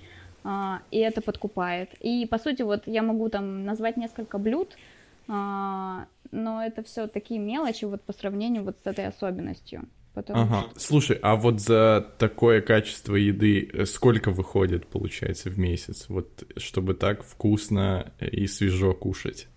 [0.45, 1.95] А, и это подкупает.
[2.01, 4.77] И, по сути, вот я могу там назвать несколько блюд,
[5.27, 9.89] а, но это все такие мелочи вот по сравнению вот с этой особенностью.
[10.15, 10.67] Потому ага.
[10.71, 10.81] Что...
[10.81, 16.07] Слушай, а вот за такое качество еды э, сколько выходит, получается, в месяц?
[16.09, 19.49] Вот чтобы так вкусно и свежо кушать.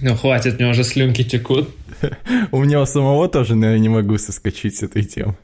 [0.00, 1.70] Ну, хватит, мне уже слюнки текут.
[2.52, 5.36] У меня у самого тоже, наверное, не могу соскочить с этой темы.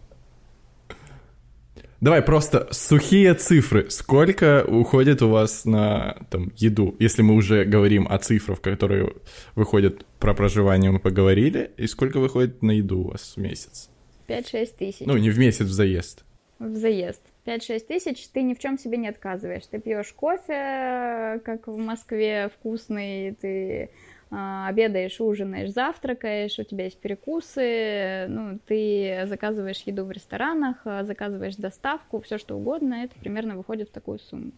[2.02, 3.88] Давай просто сухие цифры.
[3.88, 6.96] Сколько уходит у вас на там, еду?
[6.98, 9.12] Если мы уже говорим о цифрах, которые
[9.54, 11.70] выходят про проживание, мы поговорили.
[11.76, 13.88] И сколько выходит на еду у вас в месяц?
[14.26, 15.06] 5-6 тысяч.
[15.06, 16.24] Ну, не в месяц, в заезд.
[16.58, 17.22] В заезд.
[17.44, 19.66] 5-6 тысяч, ты ни в чем себе не отказываешь.
[19.66, 23.90] Ты пьешь кофе, как в Москве, вкусный, ты
[24.30, 31.04] а, обедаешь, ужинаешь, завтракаешь, у тебя есть перекусы, ну, ты заказываешь еду в ресторанах, а,
[31.04, 34.52] заказываешь доставку, все что угодно, это примерно выходит в такую сумму.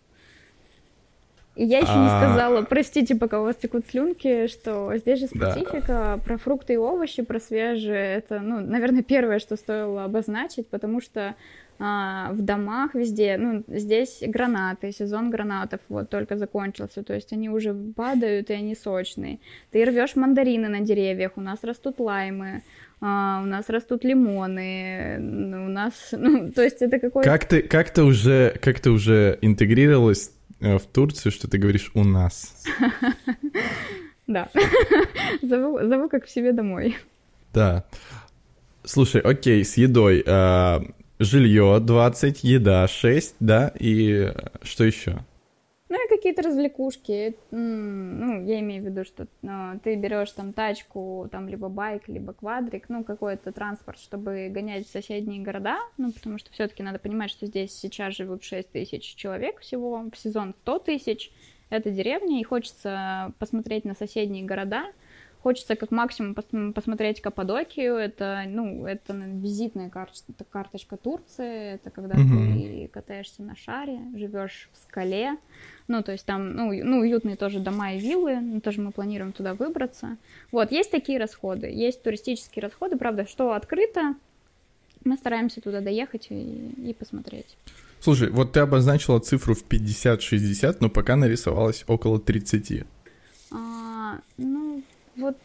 [1.57, 2.03] И я еще а...
[2.03, 6.17] не сказала, простите, пока у вас текут слюнки, что здесь же специфика да.
[6.25, 8.17] про фрукты и овощи, про свежие.
[8.17, 11.35] Это, ну, наверное, первое, что стоило обозначить, потому что
[11.79, 17.51] а, в домах везде, ну, здесь гранаты, сезон гранатов вот только закончился, то есть они
[17.51, 19.41] уже падают, и они сочные.
[19.73, 22.63] Ты рвешь мандарины на деревьях, у нас растут лаймы,
[23.01, 27.29] а, у нас растут лимоны, у нас, ну, то есть это какой-то...
[27.29, 32.05] Как ты, как ты уже, как ты уже интегрировалась в Турцию, что ты говоришь «у
[32.05, 32.65] нас»?
[34.27, 34.49] Да,
[35.43, 36.97] зову, как к себе домой.
[37.53, 37.85] Да.
[38.83, 40.25] Слушай, окей, с едой.
[40.27, 40.83] А,
[41.19, 44.33] жилье 20, еда 6, да, и
[44.63, 45.25] что еще?
[46.25, 47.37] Какие-то развлекушки.
[47.51, 52.33] Ну, я имею в виду, что ну, ты берешь там тачку, там либо байк, либо
[52.33, 57.31] квадрик, ну, какой-то транспорт, чтобы гонять в соседние города, ну, потому что все-таки надо понимать,
[57.31, 61.31] что здесь сейчас живут 6 тысяч человек всего, в сезон 100 тысяч,
[61.69, 64.85] это деревня, и хочется посмотреть на соседние города,
[65.45, 67.97] Хочется как максимум пос- посмотреть Каппадокию.
[67.97, 70.09] Это, ну, это визитная кар-
[70.51, 71.75] карточка Турции.
[71.75, 72.87] Это когда mm-hmm.
[72.87, 75.37] ты катаешься на шаре, живешь в скале.
[75.87, 78.41] Ну, то есть там, ну, ну, уютные тоже дома и виллы.
[78.41, 80.17] Ну, тоже мы планируем туда выбраться.
[80.51, 81.67] Вот, есть такие расходы.
[81.67, 82.97] Есть туристические расходы.
[82.97, 84.15] Правда, что открыто,
[85.05, 87.59] мы стараемся туда доехать и, и посмотреть.
[88.01, 92.85] Слушай, вот ты обозначила цифру в 50-60, но пока нарисовалась около 30.
[93.51, 94.64] А, ну,
[95.17, 95.37] вот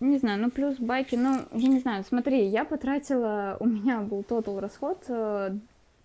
[0.00, 4.22] не знаю, ну плюс байки, ну, я не знаю, смотри, я потратила, у меня был
[4.22, 5.04] тотал расход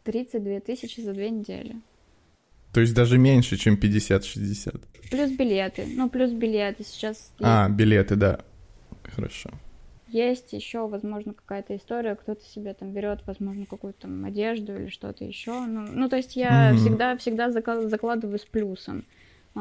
[0.03, 1.75] 32 э, тысячи за две недели.
[2.73, 4.81] То есть даже меньше, чем 50-60?
[5.09, 7.33] Плюс билеты, ну, плюс билеты сейчас...
[7.41, 7.75] А, есть.
[7.75, 8.41] билеты, да,
[9.03, 9.49] хорошо.
[10.07, 15.23] Есть еще, возможно, какая-то история, кто-то себе там берет, возможно, какую-то там одежду или что-то
[15.23, 15.65] еще.
[15.65, 16.77] Ну, ну, то есть я mm-hmm.
[16.77, 19.05] всегда, всегда закладываю с плюсом.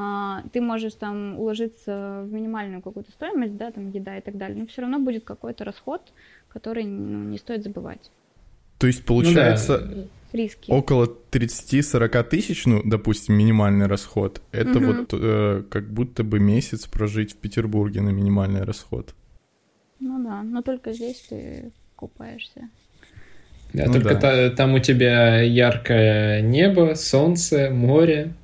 [0.01, 4.57] А, ты можешь там уложиться в минимальную какую-то стоимость, да, там еда и так далее,
[4.57, 6.01] но все равно будет какой-то расход,
[6.49, 8.13] который ну, не стоит забывать.
[8.79, 10.39] То есть получается ну, да.
[10.39, 10.71] Риски.
[10.71, 14.41] около 30-40 тысяч, ну, допустим, минимальный расход.
[14.53, 14.87] Это угу.
[14.87, 19.17] вот э, как будто бы месяц прожить в Петербурге на минимальный расход.
[19.99, 22.71] Ну да, но только здесь ты купаешься.
[23.73, 24.21] Да, ну, только да.
[24.21, 28.35] Та, там у тебя яркое небо, солнце, море,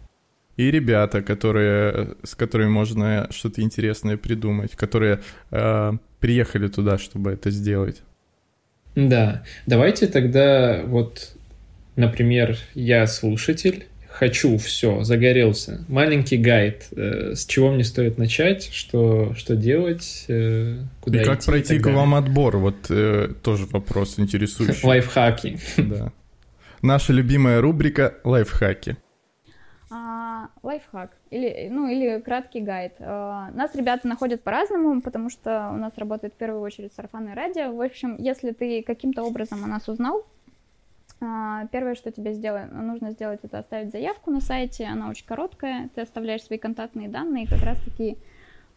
[0.56, 7.50] и ребята, которые, с которыми можно что-то интересное придумать, которые э, приехали туда, чтобы это
[7.50, 8.02] сделать.
[8.94, 11.34] Да, давайте тогда вот,
[11.96, 15.84] например, я слушатель, хочу все, загорелся.
[15.88, 21.40] Маленький гайд, э, с чего мне стоит начать, что, что делать, э, куда И как
[21.40, 24.80] идти, пройти к вам отбор, вот э, тоже вопрос интересующий.
[24.86, 25.58] Лайфхаки.
[25.78, 26.12] Да.
[26.80, 28.96] Наша любимая рубрика «Лайфхаки»
[30.64, 32.94] лайфхак или, ну, или краткий гайд.
[32.98, 37.72] А, нас ребята находят по-разному, потому что у нас работает в первую очередь сарафанное радио.
[37.72, 40.26] В общем, если ты каким-то образом о нас узнал,
[41.20, 44.84] а, первое, что тебе сделать, нужно сделать, это оставить заявку на сайте.
[44.84, 45.90] Она очень короткая.
[45.94, 48.16] Ты оставляешь свои контактные данные и как раз-таки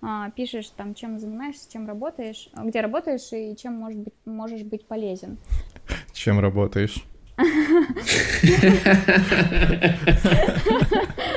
[0.01, 4.85] а, пишешь там, чем занимаешься, чем работаешь, где работаешь и чем может быть, можешь быть
[4.85, 5.37] полезен.
[6.13, 7.03] Чем работаешь?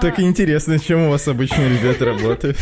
[0.00, 2.56] Так интересно, чем у вас обычно ребята работают?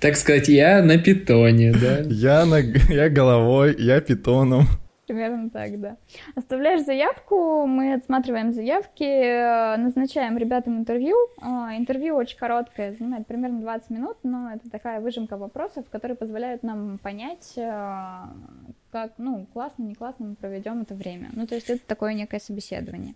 [0.00, 2.00] Так сказать, я на питоне, да?
[2.06, 4.66] Я, на, я головой, я питоном.
[5.06, 5.96] Примерно так, да.
[6.34, 11.14] Оставляешь заявку, мы отсматриваем заявки, э, назначаем ребятам интервью.
[11.40, 16.64] А, интервью очень короткое, занимает примерно 20 минут, но это такая выжимка вопросов, которые позволяют
[16.64, 18.24] нам понять, э,
[18.96, 21.28] как, ну, классно, не классно мы проведем это время.
[21.34, 23.14] Ну, то есть это такое некое собеседование.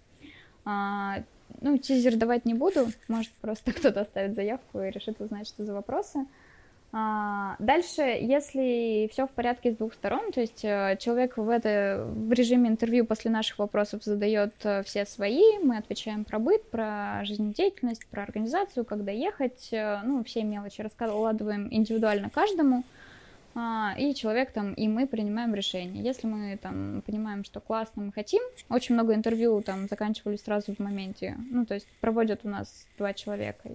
[0.66, 1.22] А,
[1.62, 5.72] ну, тизер давать не буду, может, просто кто-то оставит заявку и решит узнать, что за
[5.72, 6.26] вопросы.
[6.92, 12.06] А, дальше, если все в порядке с двух сторон, то есть э, человек в, это,
[12.06, 17.22] в режиме интервью после наших вопросов задает э, все свои, мы отвечаем про быт, про
[17.24, 22.84] жизнедеятельность, про организацию, когда ехать, э, ну, все мелочи раскладываем индивидуально каждому.
[23.54, 26.04] А, и человек там, и мы принимаем решение.
[26.04, 30.78] Если мы там понимаем, что классно, мы хотим, очень много интервью там заканчивались сразу в
[30.78, 33.68] моменте, ну, то есть проводят у нас два человека,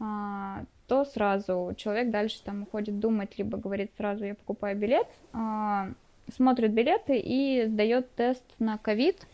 [0.00, 5.90] а, то сразу человек дальше там уходит думать, либо говорит сразу, я покупаю билет, а,
[6.34, 9.26] смотрит билеты и сдает тест на ковид,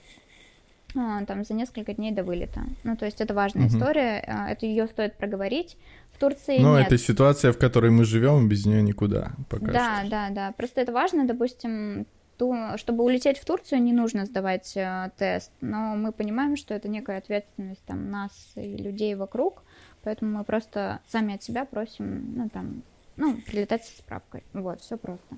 [0.93, 2.63] там за несколько дней до вылета.
[2.83, 3.77] Ну, то есть это важная угу.
[3.77, 4.19] история,
[4.49, 5.77] это ее стоит проговорить.
[6.21, 6.87] Турции Но нет.
[6.87, 10.11] это ситуация, в которой мы живем, без нее никуда пока Да, что.
[10.11, 10.53] да, да.
[10.57, 12.07] Просто это важно, допустим,
[12.37, 16.89] ту, чтобы улететь в Турцию, не нужно сдавать э, тест, но мы понимаем, что это
[16.89, 19.63] некая ответственность там нас и людей вокруг,
[20.03, 22.83] поэтому мы просто сами от себя просим, ну там,
[23.17, 24.45] ну прилетать со справкой.
[24.53, 25.37] Вот, все просто.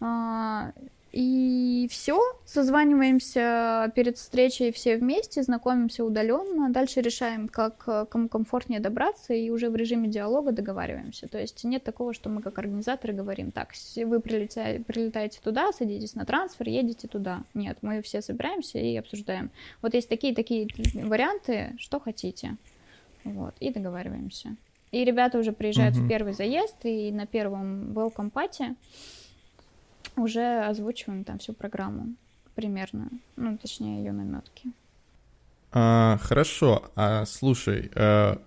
[0.00, 0.72] А,
[1.18, 8.80] и все, созваниваемся перед встречей все вместе, знакомимся удаленно, дальше решаем, как э, кому комфортнее
[8.80, 11.26] добраться, и уже в режиме диалога договариваемся.
[11.26, 16.14] То есть нет такого, что мы как организаторы говорим, так, вы прилетаете, прилетаете туда, садитесь
[16.16, 17.44] на трансфер, едете туда.
[17.54, 19.50] Нет, мы все собираемся и обсуждаем.
[19.80, 22.58] Вот есть такие-такие варианты, что хотите.
[23.24, 24.54] Вот, и договариваемся.
[24.92, 26.04] И ребята уже приезжают mm-hmm.
[26.04, 28.76] в первый заезд, и на первом welcome party
[30.16, 32.14] уже озвучиваем там всю программу
[32.54, 34.72] примерно, ну, точнее, ее наметки.
[35.72, 38.40] А, хорошо, а слушай, а,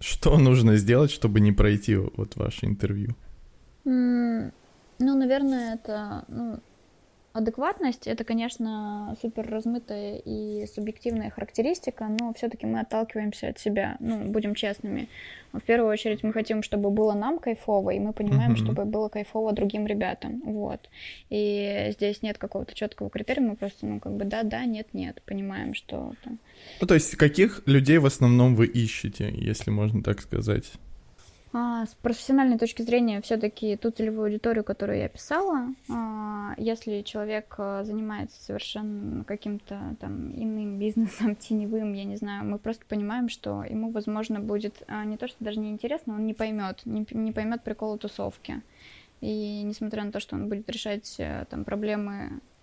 [0.00, 3.14] что нужно сделать, чтобы не пройти вот ваше интервью?
[3.84, 4.52] Mm,
[4.98, 6.60] ну, наверное, это ну,
[7.34, 14.24] Адекватность— это, конечно, супер размытая и субъективная характеристика, но все-таки мы отталкиваемся от себя, ну,
[14.30, 15.08] будем честными.
[15.52, 18.64] В первую очередь мы хотим, чтобы было нам кайфово, и мы понимаем, mm-hmm.
[18.64, 20.88] чтобы было кайфово другим ребятам, вот.
[21.30, 26.14] И здесь нет какого-то четкого критерия, мы просто, ну, как бы да-да, нет-нет, понимаем, что
[26.24, 26.38] там...
[26.80, 30.72] Ну, то есть каких людей в основном вы ищете, если можно так сказать?
[31.52, 37.54] А, с профессиональной точки зрения, все-таки ту целевую аудиторию, которую я писала, а, если человек
[37.56, 43.64] а, занимается совершенно каким-то там иным бизнесом, теневым, я не знаю, мы просто понимаем, что
[43.64, 47.62] ему, возможно, будет а, не то, что даже не интересно, он не поймет, не, поймет
[47.62, 48.60] прикола тусовки.
[49.20, 52.57] И несмотря на то, что он будет решать э, там проблемы Э,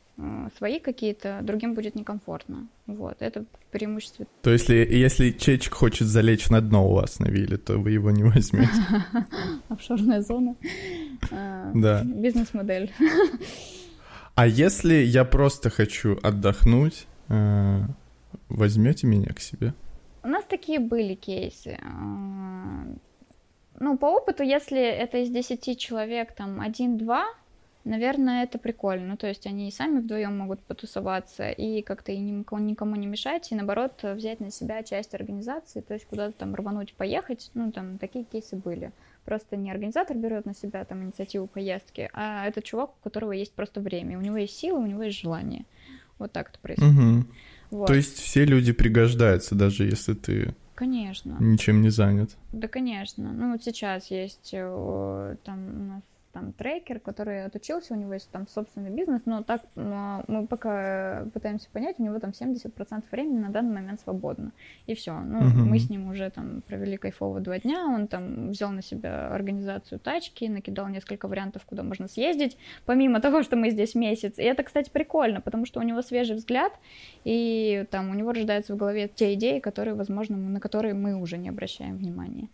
[0.57, 2.67] свои какие-то, другим будет некомфортно.
[2.87, 4.25] Вот, это преимущество.
[4.41, 7.91] То есть, если, если чечек хочет залечь на дно у вас на вилле, то вы
[7.91, 8.71] его не возьмете?
[9.69, 10.55] Офшорная зона.
[11.31, 12.03] Э, да.
[12.03, 12.91] Бизнес-модель.
[14.35, 17.81] А если я просто хочу отдохнуть, э,
[18.49, 19.73] возьмете меня к себе?
[20.23, 21.77] У нас такие были кейсы.
[23.79, 27.25] Ну, по опыту, если это из 10 человек, там, один-два,
[27.85, 29.07] наверное, это прикольно.
[29.07, 33.07] Ну, то есть они и сами вдвоем могут потусоваться и как-то и никому, никому не
[33.07, 37.51] мешать, и наоборот взять на себя часть организации, то есть куда-то там рвануть, поехать.
[37.53, 38.91] Ну, там такие кейсы были.
[39.23, 43.53] Просто не организатор берет на себя там инициативу поездки, а это чувак, у которого есть
[43.53, 45.65] просто время, у него есть силы, у него есть желание.
[46.19, 46.93] Вот так это происходит.
[46.93, 47.25] Угу.
[47.71, 47.87] Вот.
[47.87, 51.37] То есть все люди пригождаются, даже если ты Конечно.
[51.39, 52.35] Ничем не занят.
[52.51, 53.31] Да, конечно.
[53.31, 56.03] Ну, вот сейчас есть э, там у нас
[56.35, 61.69] там трекер, который отучился, у него есть там собственный бизнес, но так мы пока пытаемся
[61.71, 64.51] понять, у него там 70% времени на данный момент свободно.
[64.85, 65.17] И все.
[65.17, 65.69] Ну, uh-huh.
[65.69, 69.97] мы с ним уже там провели кайфово два дня, он там взял на себя организацию
[69.97, 74.37] тачки, накидал несколько вариантов, куда можно съездить, помимо того, что мы здесь месяц.
[74.37, 76.73] И это, кстати, прикольно, потому что у него свежий взгляд,
[77.23, 81.37] и там у него рождаются в голове те идеи, которые, возможно, на которые мы уже
[81.37, 82.49] не обращаем внимания.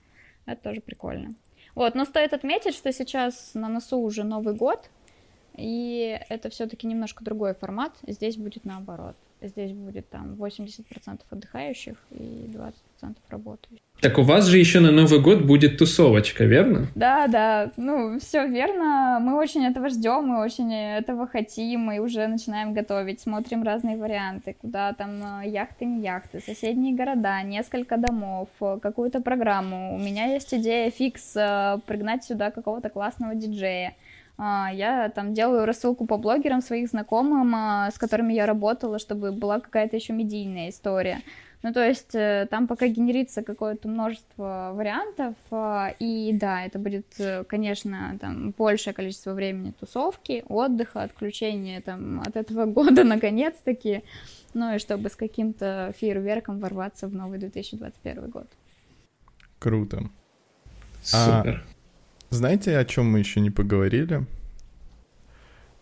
[0.45, 1.33] Это тоже прикольно.
[1.75, 4.89] Вот, но стоит отметить, что сейчас на носу уже Новый год,
[5.55, 7.93] и это все-таки немножко другой формат.
[8.07, 9.15] Здесь будет наоборот.
[9.41, 13.81] Здесь будет там 80% отдыхающих и 20% работающих.
[13.99, 16.87] Так у вас же еще на Новый год будет тусовочка, верно?
[16.95, 19.19] Да, да, ну все верно.
[19.21, 24.55] Мы очень этого ждем, мы очень этого хотим, мы уже начинаем готовить, смотрим разные варианты,
[24.59, 29.95] куда там э, яхты, не яхты, соседние города, несколько домов, э, какую-то программу.
[29.95, 33.95] У меня есть идея фикс э, пригнать сюда какого-то классного диджея.
[34.43, 39.31] А, я там делаю рассылку по блогерам своих знакомым, а, с которыми я работала, чтобы
[39.31, 41.21] была какая-то еще медийная история.
[41.61, 47.05] Ну, то есть э, там пока генерится какое-то множество вариантов, а, и да, это будет,
[47.19, 54.01] э, конечно, там большее количество времени тусовки, отдыха, отключения там от этого года наконец-таки,
[54.55, 58.47] ну и чтобы с каким-то фейерверком ворваться в новый 2021 год.
[59.59, 60.09] Круто.
[61.03, 61.63] Супер.
[61.63, 61.70] А
[62.31, 64.25] знаете, о чем мы еще не поговорили?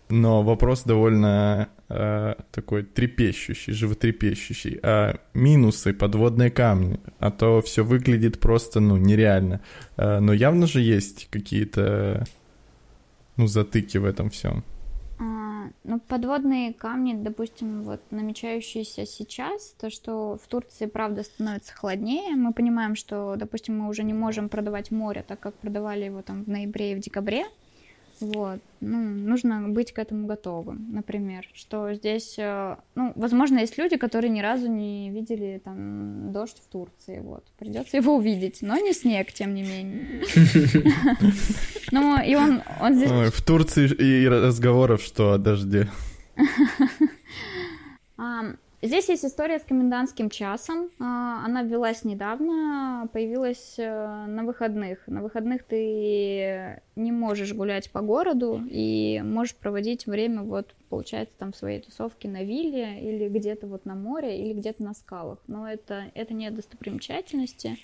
[0.10, 4.80] Но вопрос довольно э, такой трепещущий, животрепещущий.
[4.82, 7.00] А минусы, подводные камни.
[7.20, 9.62] А то все выглядит просто, ну, нереально.
[9.97, 12.26] Э, но явно же есть какие-то
[13.38, 14.64] ну, затыки в этом всем?
[15.84, 22.36] Ну, подводные камни, допустим, вот намечающиеся сейчас, то, что в Турции, правда, становится холоднее.
[22.36, 26.43] Мы понимаем, что, допустим, мы уже не можем продавать море, так как продавали его там
[26.43, 27.45] в ноябре и в декабре.
[28.20, 28.59] Вот.
[28.82, 34.30] Ну, нужно быть к этому готовым, например, что здесь, э, ну, возможно, есть люди, которые
[34.30, 39.32] ни разу не видели там дождь в Турции, вот, придется его увидеть, но не снег,
[39.34, 40.24] тем не менее.
[41.91, 43.09] Ну, и он, он здесь...
[43.09, 45.89] В Турции и разговоров, что о дожде.
[48.82, 50.90] Здесь есть история с комендантским часом.
[51.00, 55.06] А, она ввелась недавно, появилась э, на выходных.
[55.06, 61.52] На выходных ты не можешь гулять по городу и можешь проводить время, вот, получается, там
[61.52, 65.40] в своей тусовке на вилле или где-то вот на море или где-то на скалах.
[65.48, 67.78] Но это, это не достопримечательности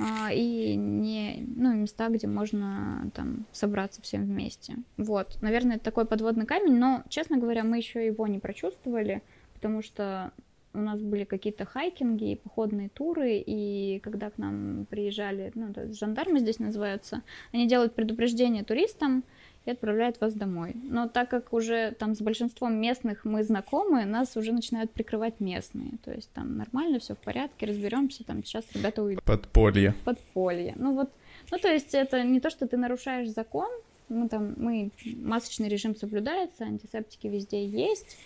[0.00, 4.74] а, и не ну, места, где можно там собраться всем вместе.
[4.96, 9.22] Вот, наверное, это такой подводный камень, но, честно говоря, мы еще его не прочувствовали
[9.58, 10.32] потому что
[10.72, 16.38] у нас были какие-то хайкинги и походные туры, и когда к нам приезжали, ну, жандармы
[16.38, 19.24] здесь называются, они делают предупреждение туристам
[19.64, 20.76] и отправляют вас домой.
[20.84, 25.98] Но так как уже там с большинством местных мы знакомы, нас уже начинают прикрывать местные.
[26.04, 29.24] То есть там нормально, все в порядке, разберемся, там сейчас ребята уйдут.
[29.24, 29.94] Подполье.
[30.04, 30.74] Подполье.
[30.76, 31.10] Ну вот,
[31.50, 33.68] ну то есть это не то, что ты нарушаешь закон,
[34.08, 38.16] мы там, мы, масочный режим соблюдается, антисептики везде есть,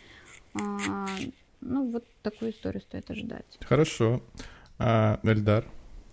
[0.55, 3.45] ну, вот такую историю стоит ожидать.
[3.61, 4.23] Хорошо.
[4.79, 5.65] А, Эльдар,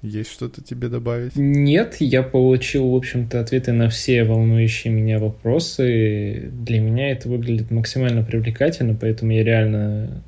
[0.02, 1.36] есть что-то тебе добавить?
[1.36, 6.50] Нет, я получил, в общем-то, ответы на все волнующие меня вопросы.
[6.54, 10.24] Для меня это выглядит максимально привлекательно, поэтому я реально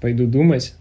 [0.00, 0.74] пойду думать.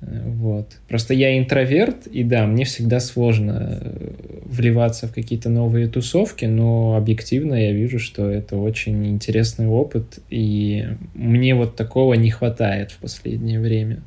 [0.00, 0.76] Вот.
[0.88, 4.10] Просто я интроверт, и да, мне всегда сложно э,
[4.44, 10.86] вливаться в какие-то новые тусовки, но объективно я вижу, что это очень интересный опыт, и
[11.14, 14.02] мне вот такого не хватает в последнее время.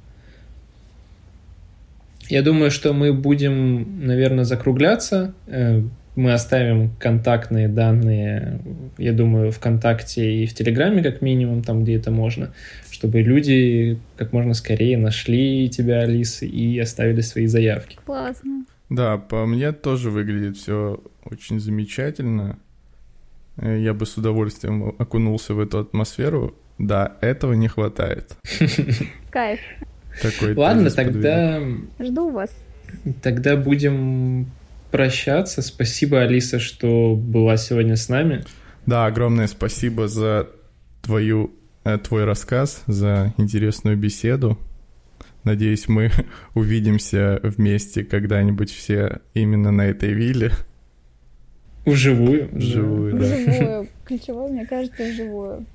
[2.30, 5.34] Я думаю, что мы будем, наверное, закругляться.
[6.16, 8.60] Мы оставим контактные данные,
[8.98, 12.52] я думаю, ВКонтакте и в Телеграме как минимум, там, где это можно
[13.00, 17.98] чтобы люди как можно скорее нашли тебя, Алиса, и оставили свои заявки.
[18.04, 18.66] Классно.
[18.90, 22.60] Да, по мне тоже выглядит все очень замечательно.
[23.56, 26.56] Э, я бы с удовольствием окунулся в эту атмосферу.
[26.78, 28.36] Да, этого не хватает.
[29.30, 29.62] Кайф.
[30.22, 31.62] Такой Ладно, тогда...
[32.00, 32.52] Жду вас.
[33.22, 34.48] Тогда будем
[34.92, 35.62] прощаться.
[35.62, 38.44] Спасибо, Алиса, что была сегодня с нами.
[38.86, 40.50] Да, огромное спасибо за
[41.02, 41.54] твою
[41.86, 44.58] Э, твой рассказ, за интересную беседу.
[45.44, 46.12] Надеюсь, мы
[46.54, 50.52] увидимся вместе когда-нибудь все именно на этой вилле.
[51.86, 52.50] Вживую.
[52.52, 53.26] Вживую, да.
[53.26, 53.88] Вживую.
[54.06, 55.66] Ключевое, мне кажется, вживую.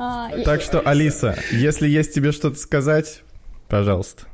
[0.00, 3.22] А, так что, Алиса, если есть тебе что-то сказать,
[3.66, 4.26] пожалуйста.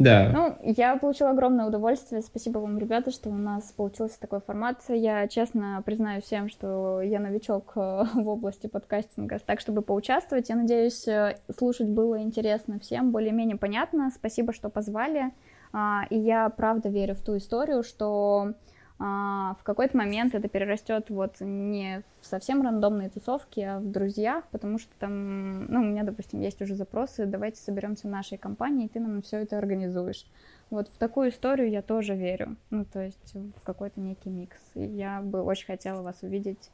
[0.00, 0.30] Да.
[0.32, 2.22] Ну, я получила огромное удовольствие.
[2.22, 4.82] Спасибо вам, ребята, что у нас получился такой формат.
[4.88, 10.48] Я честно признаю всем, что я новичок э, в области подкастинга, так, чтобы поучаствовать.
[10.48, 14.10] Я надеюсь, э, слушать было интересно всем, более-менее понятно.
[14.10, 15.32] Спасибо, что позвали.
[15.74, 18.54] А, и я правда верю в ту историю, что
[19.00, 24.78] в какой-то момент это перерастет вот не в совсем рандомные тусовки, а в друзьях, потому
[24.78, 28.88] что там, ну, у меня, допустим, есть уже запросы, давайте соберемся в нашей компании, и
[28.88, 30.26] ты нам все это организуешь.
[30.68, 34.60] Вот в такую историю я тоже верю, ну, то есть в какой-то некий микс.
[34.74, 36.70] И я бы очень хотела вас увидеть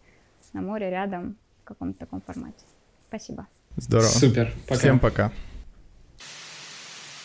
[0.52, 2.64] на море рядом в каком-то таком формате.
[3.06, 3.46] Спасибо.
[3.76, 4.08] Здорово.
[4.08, 4.52] Супер.
[4.66, 4.74] Пока.
[4.80, 5.32] Всем пока.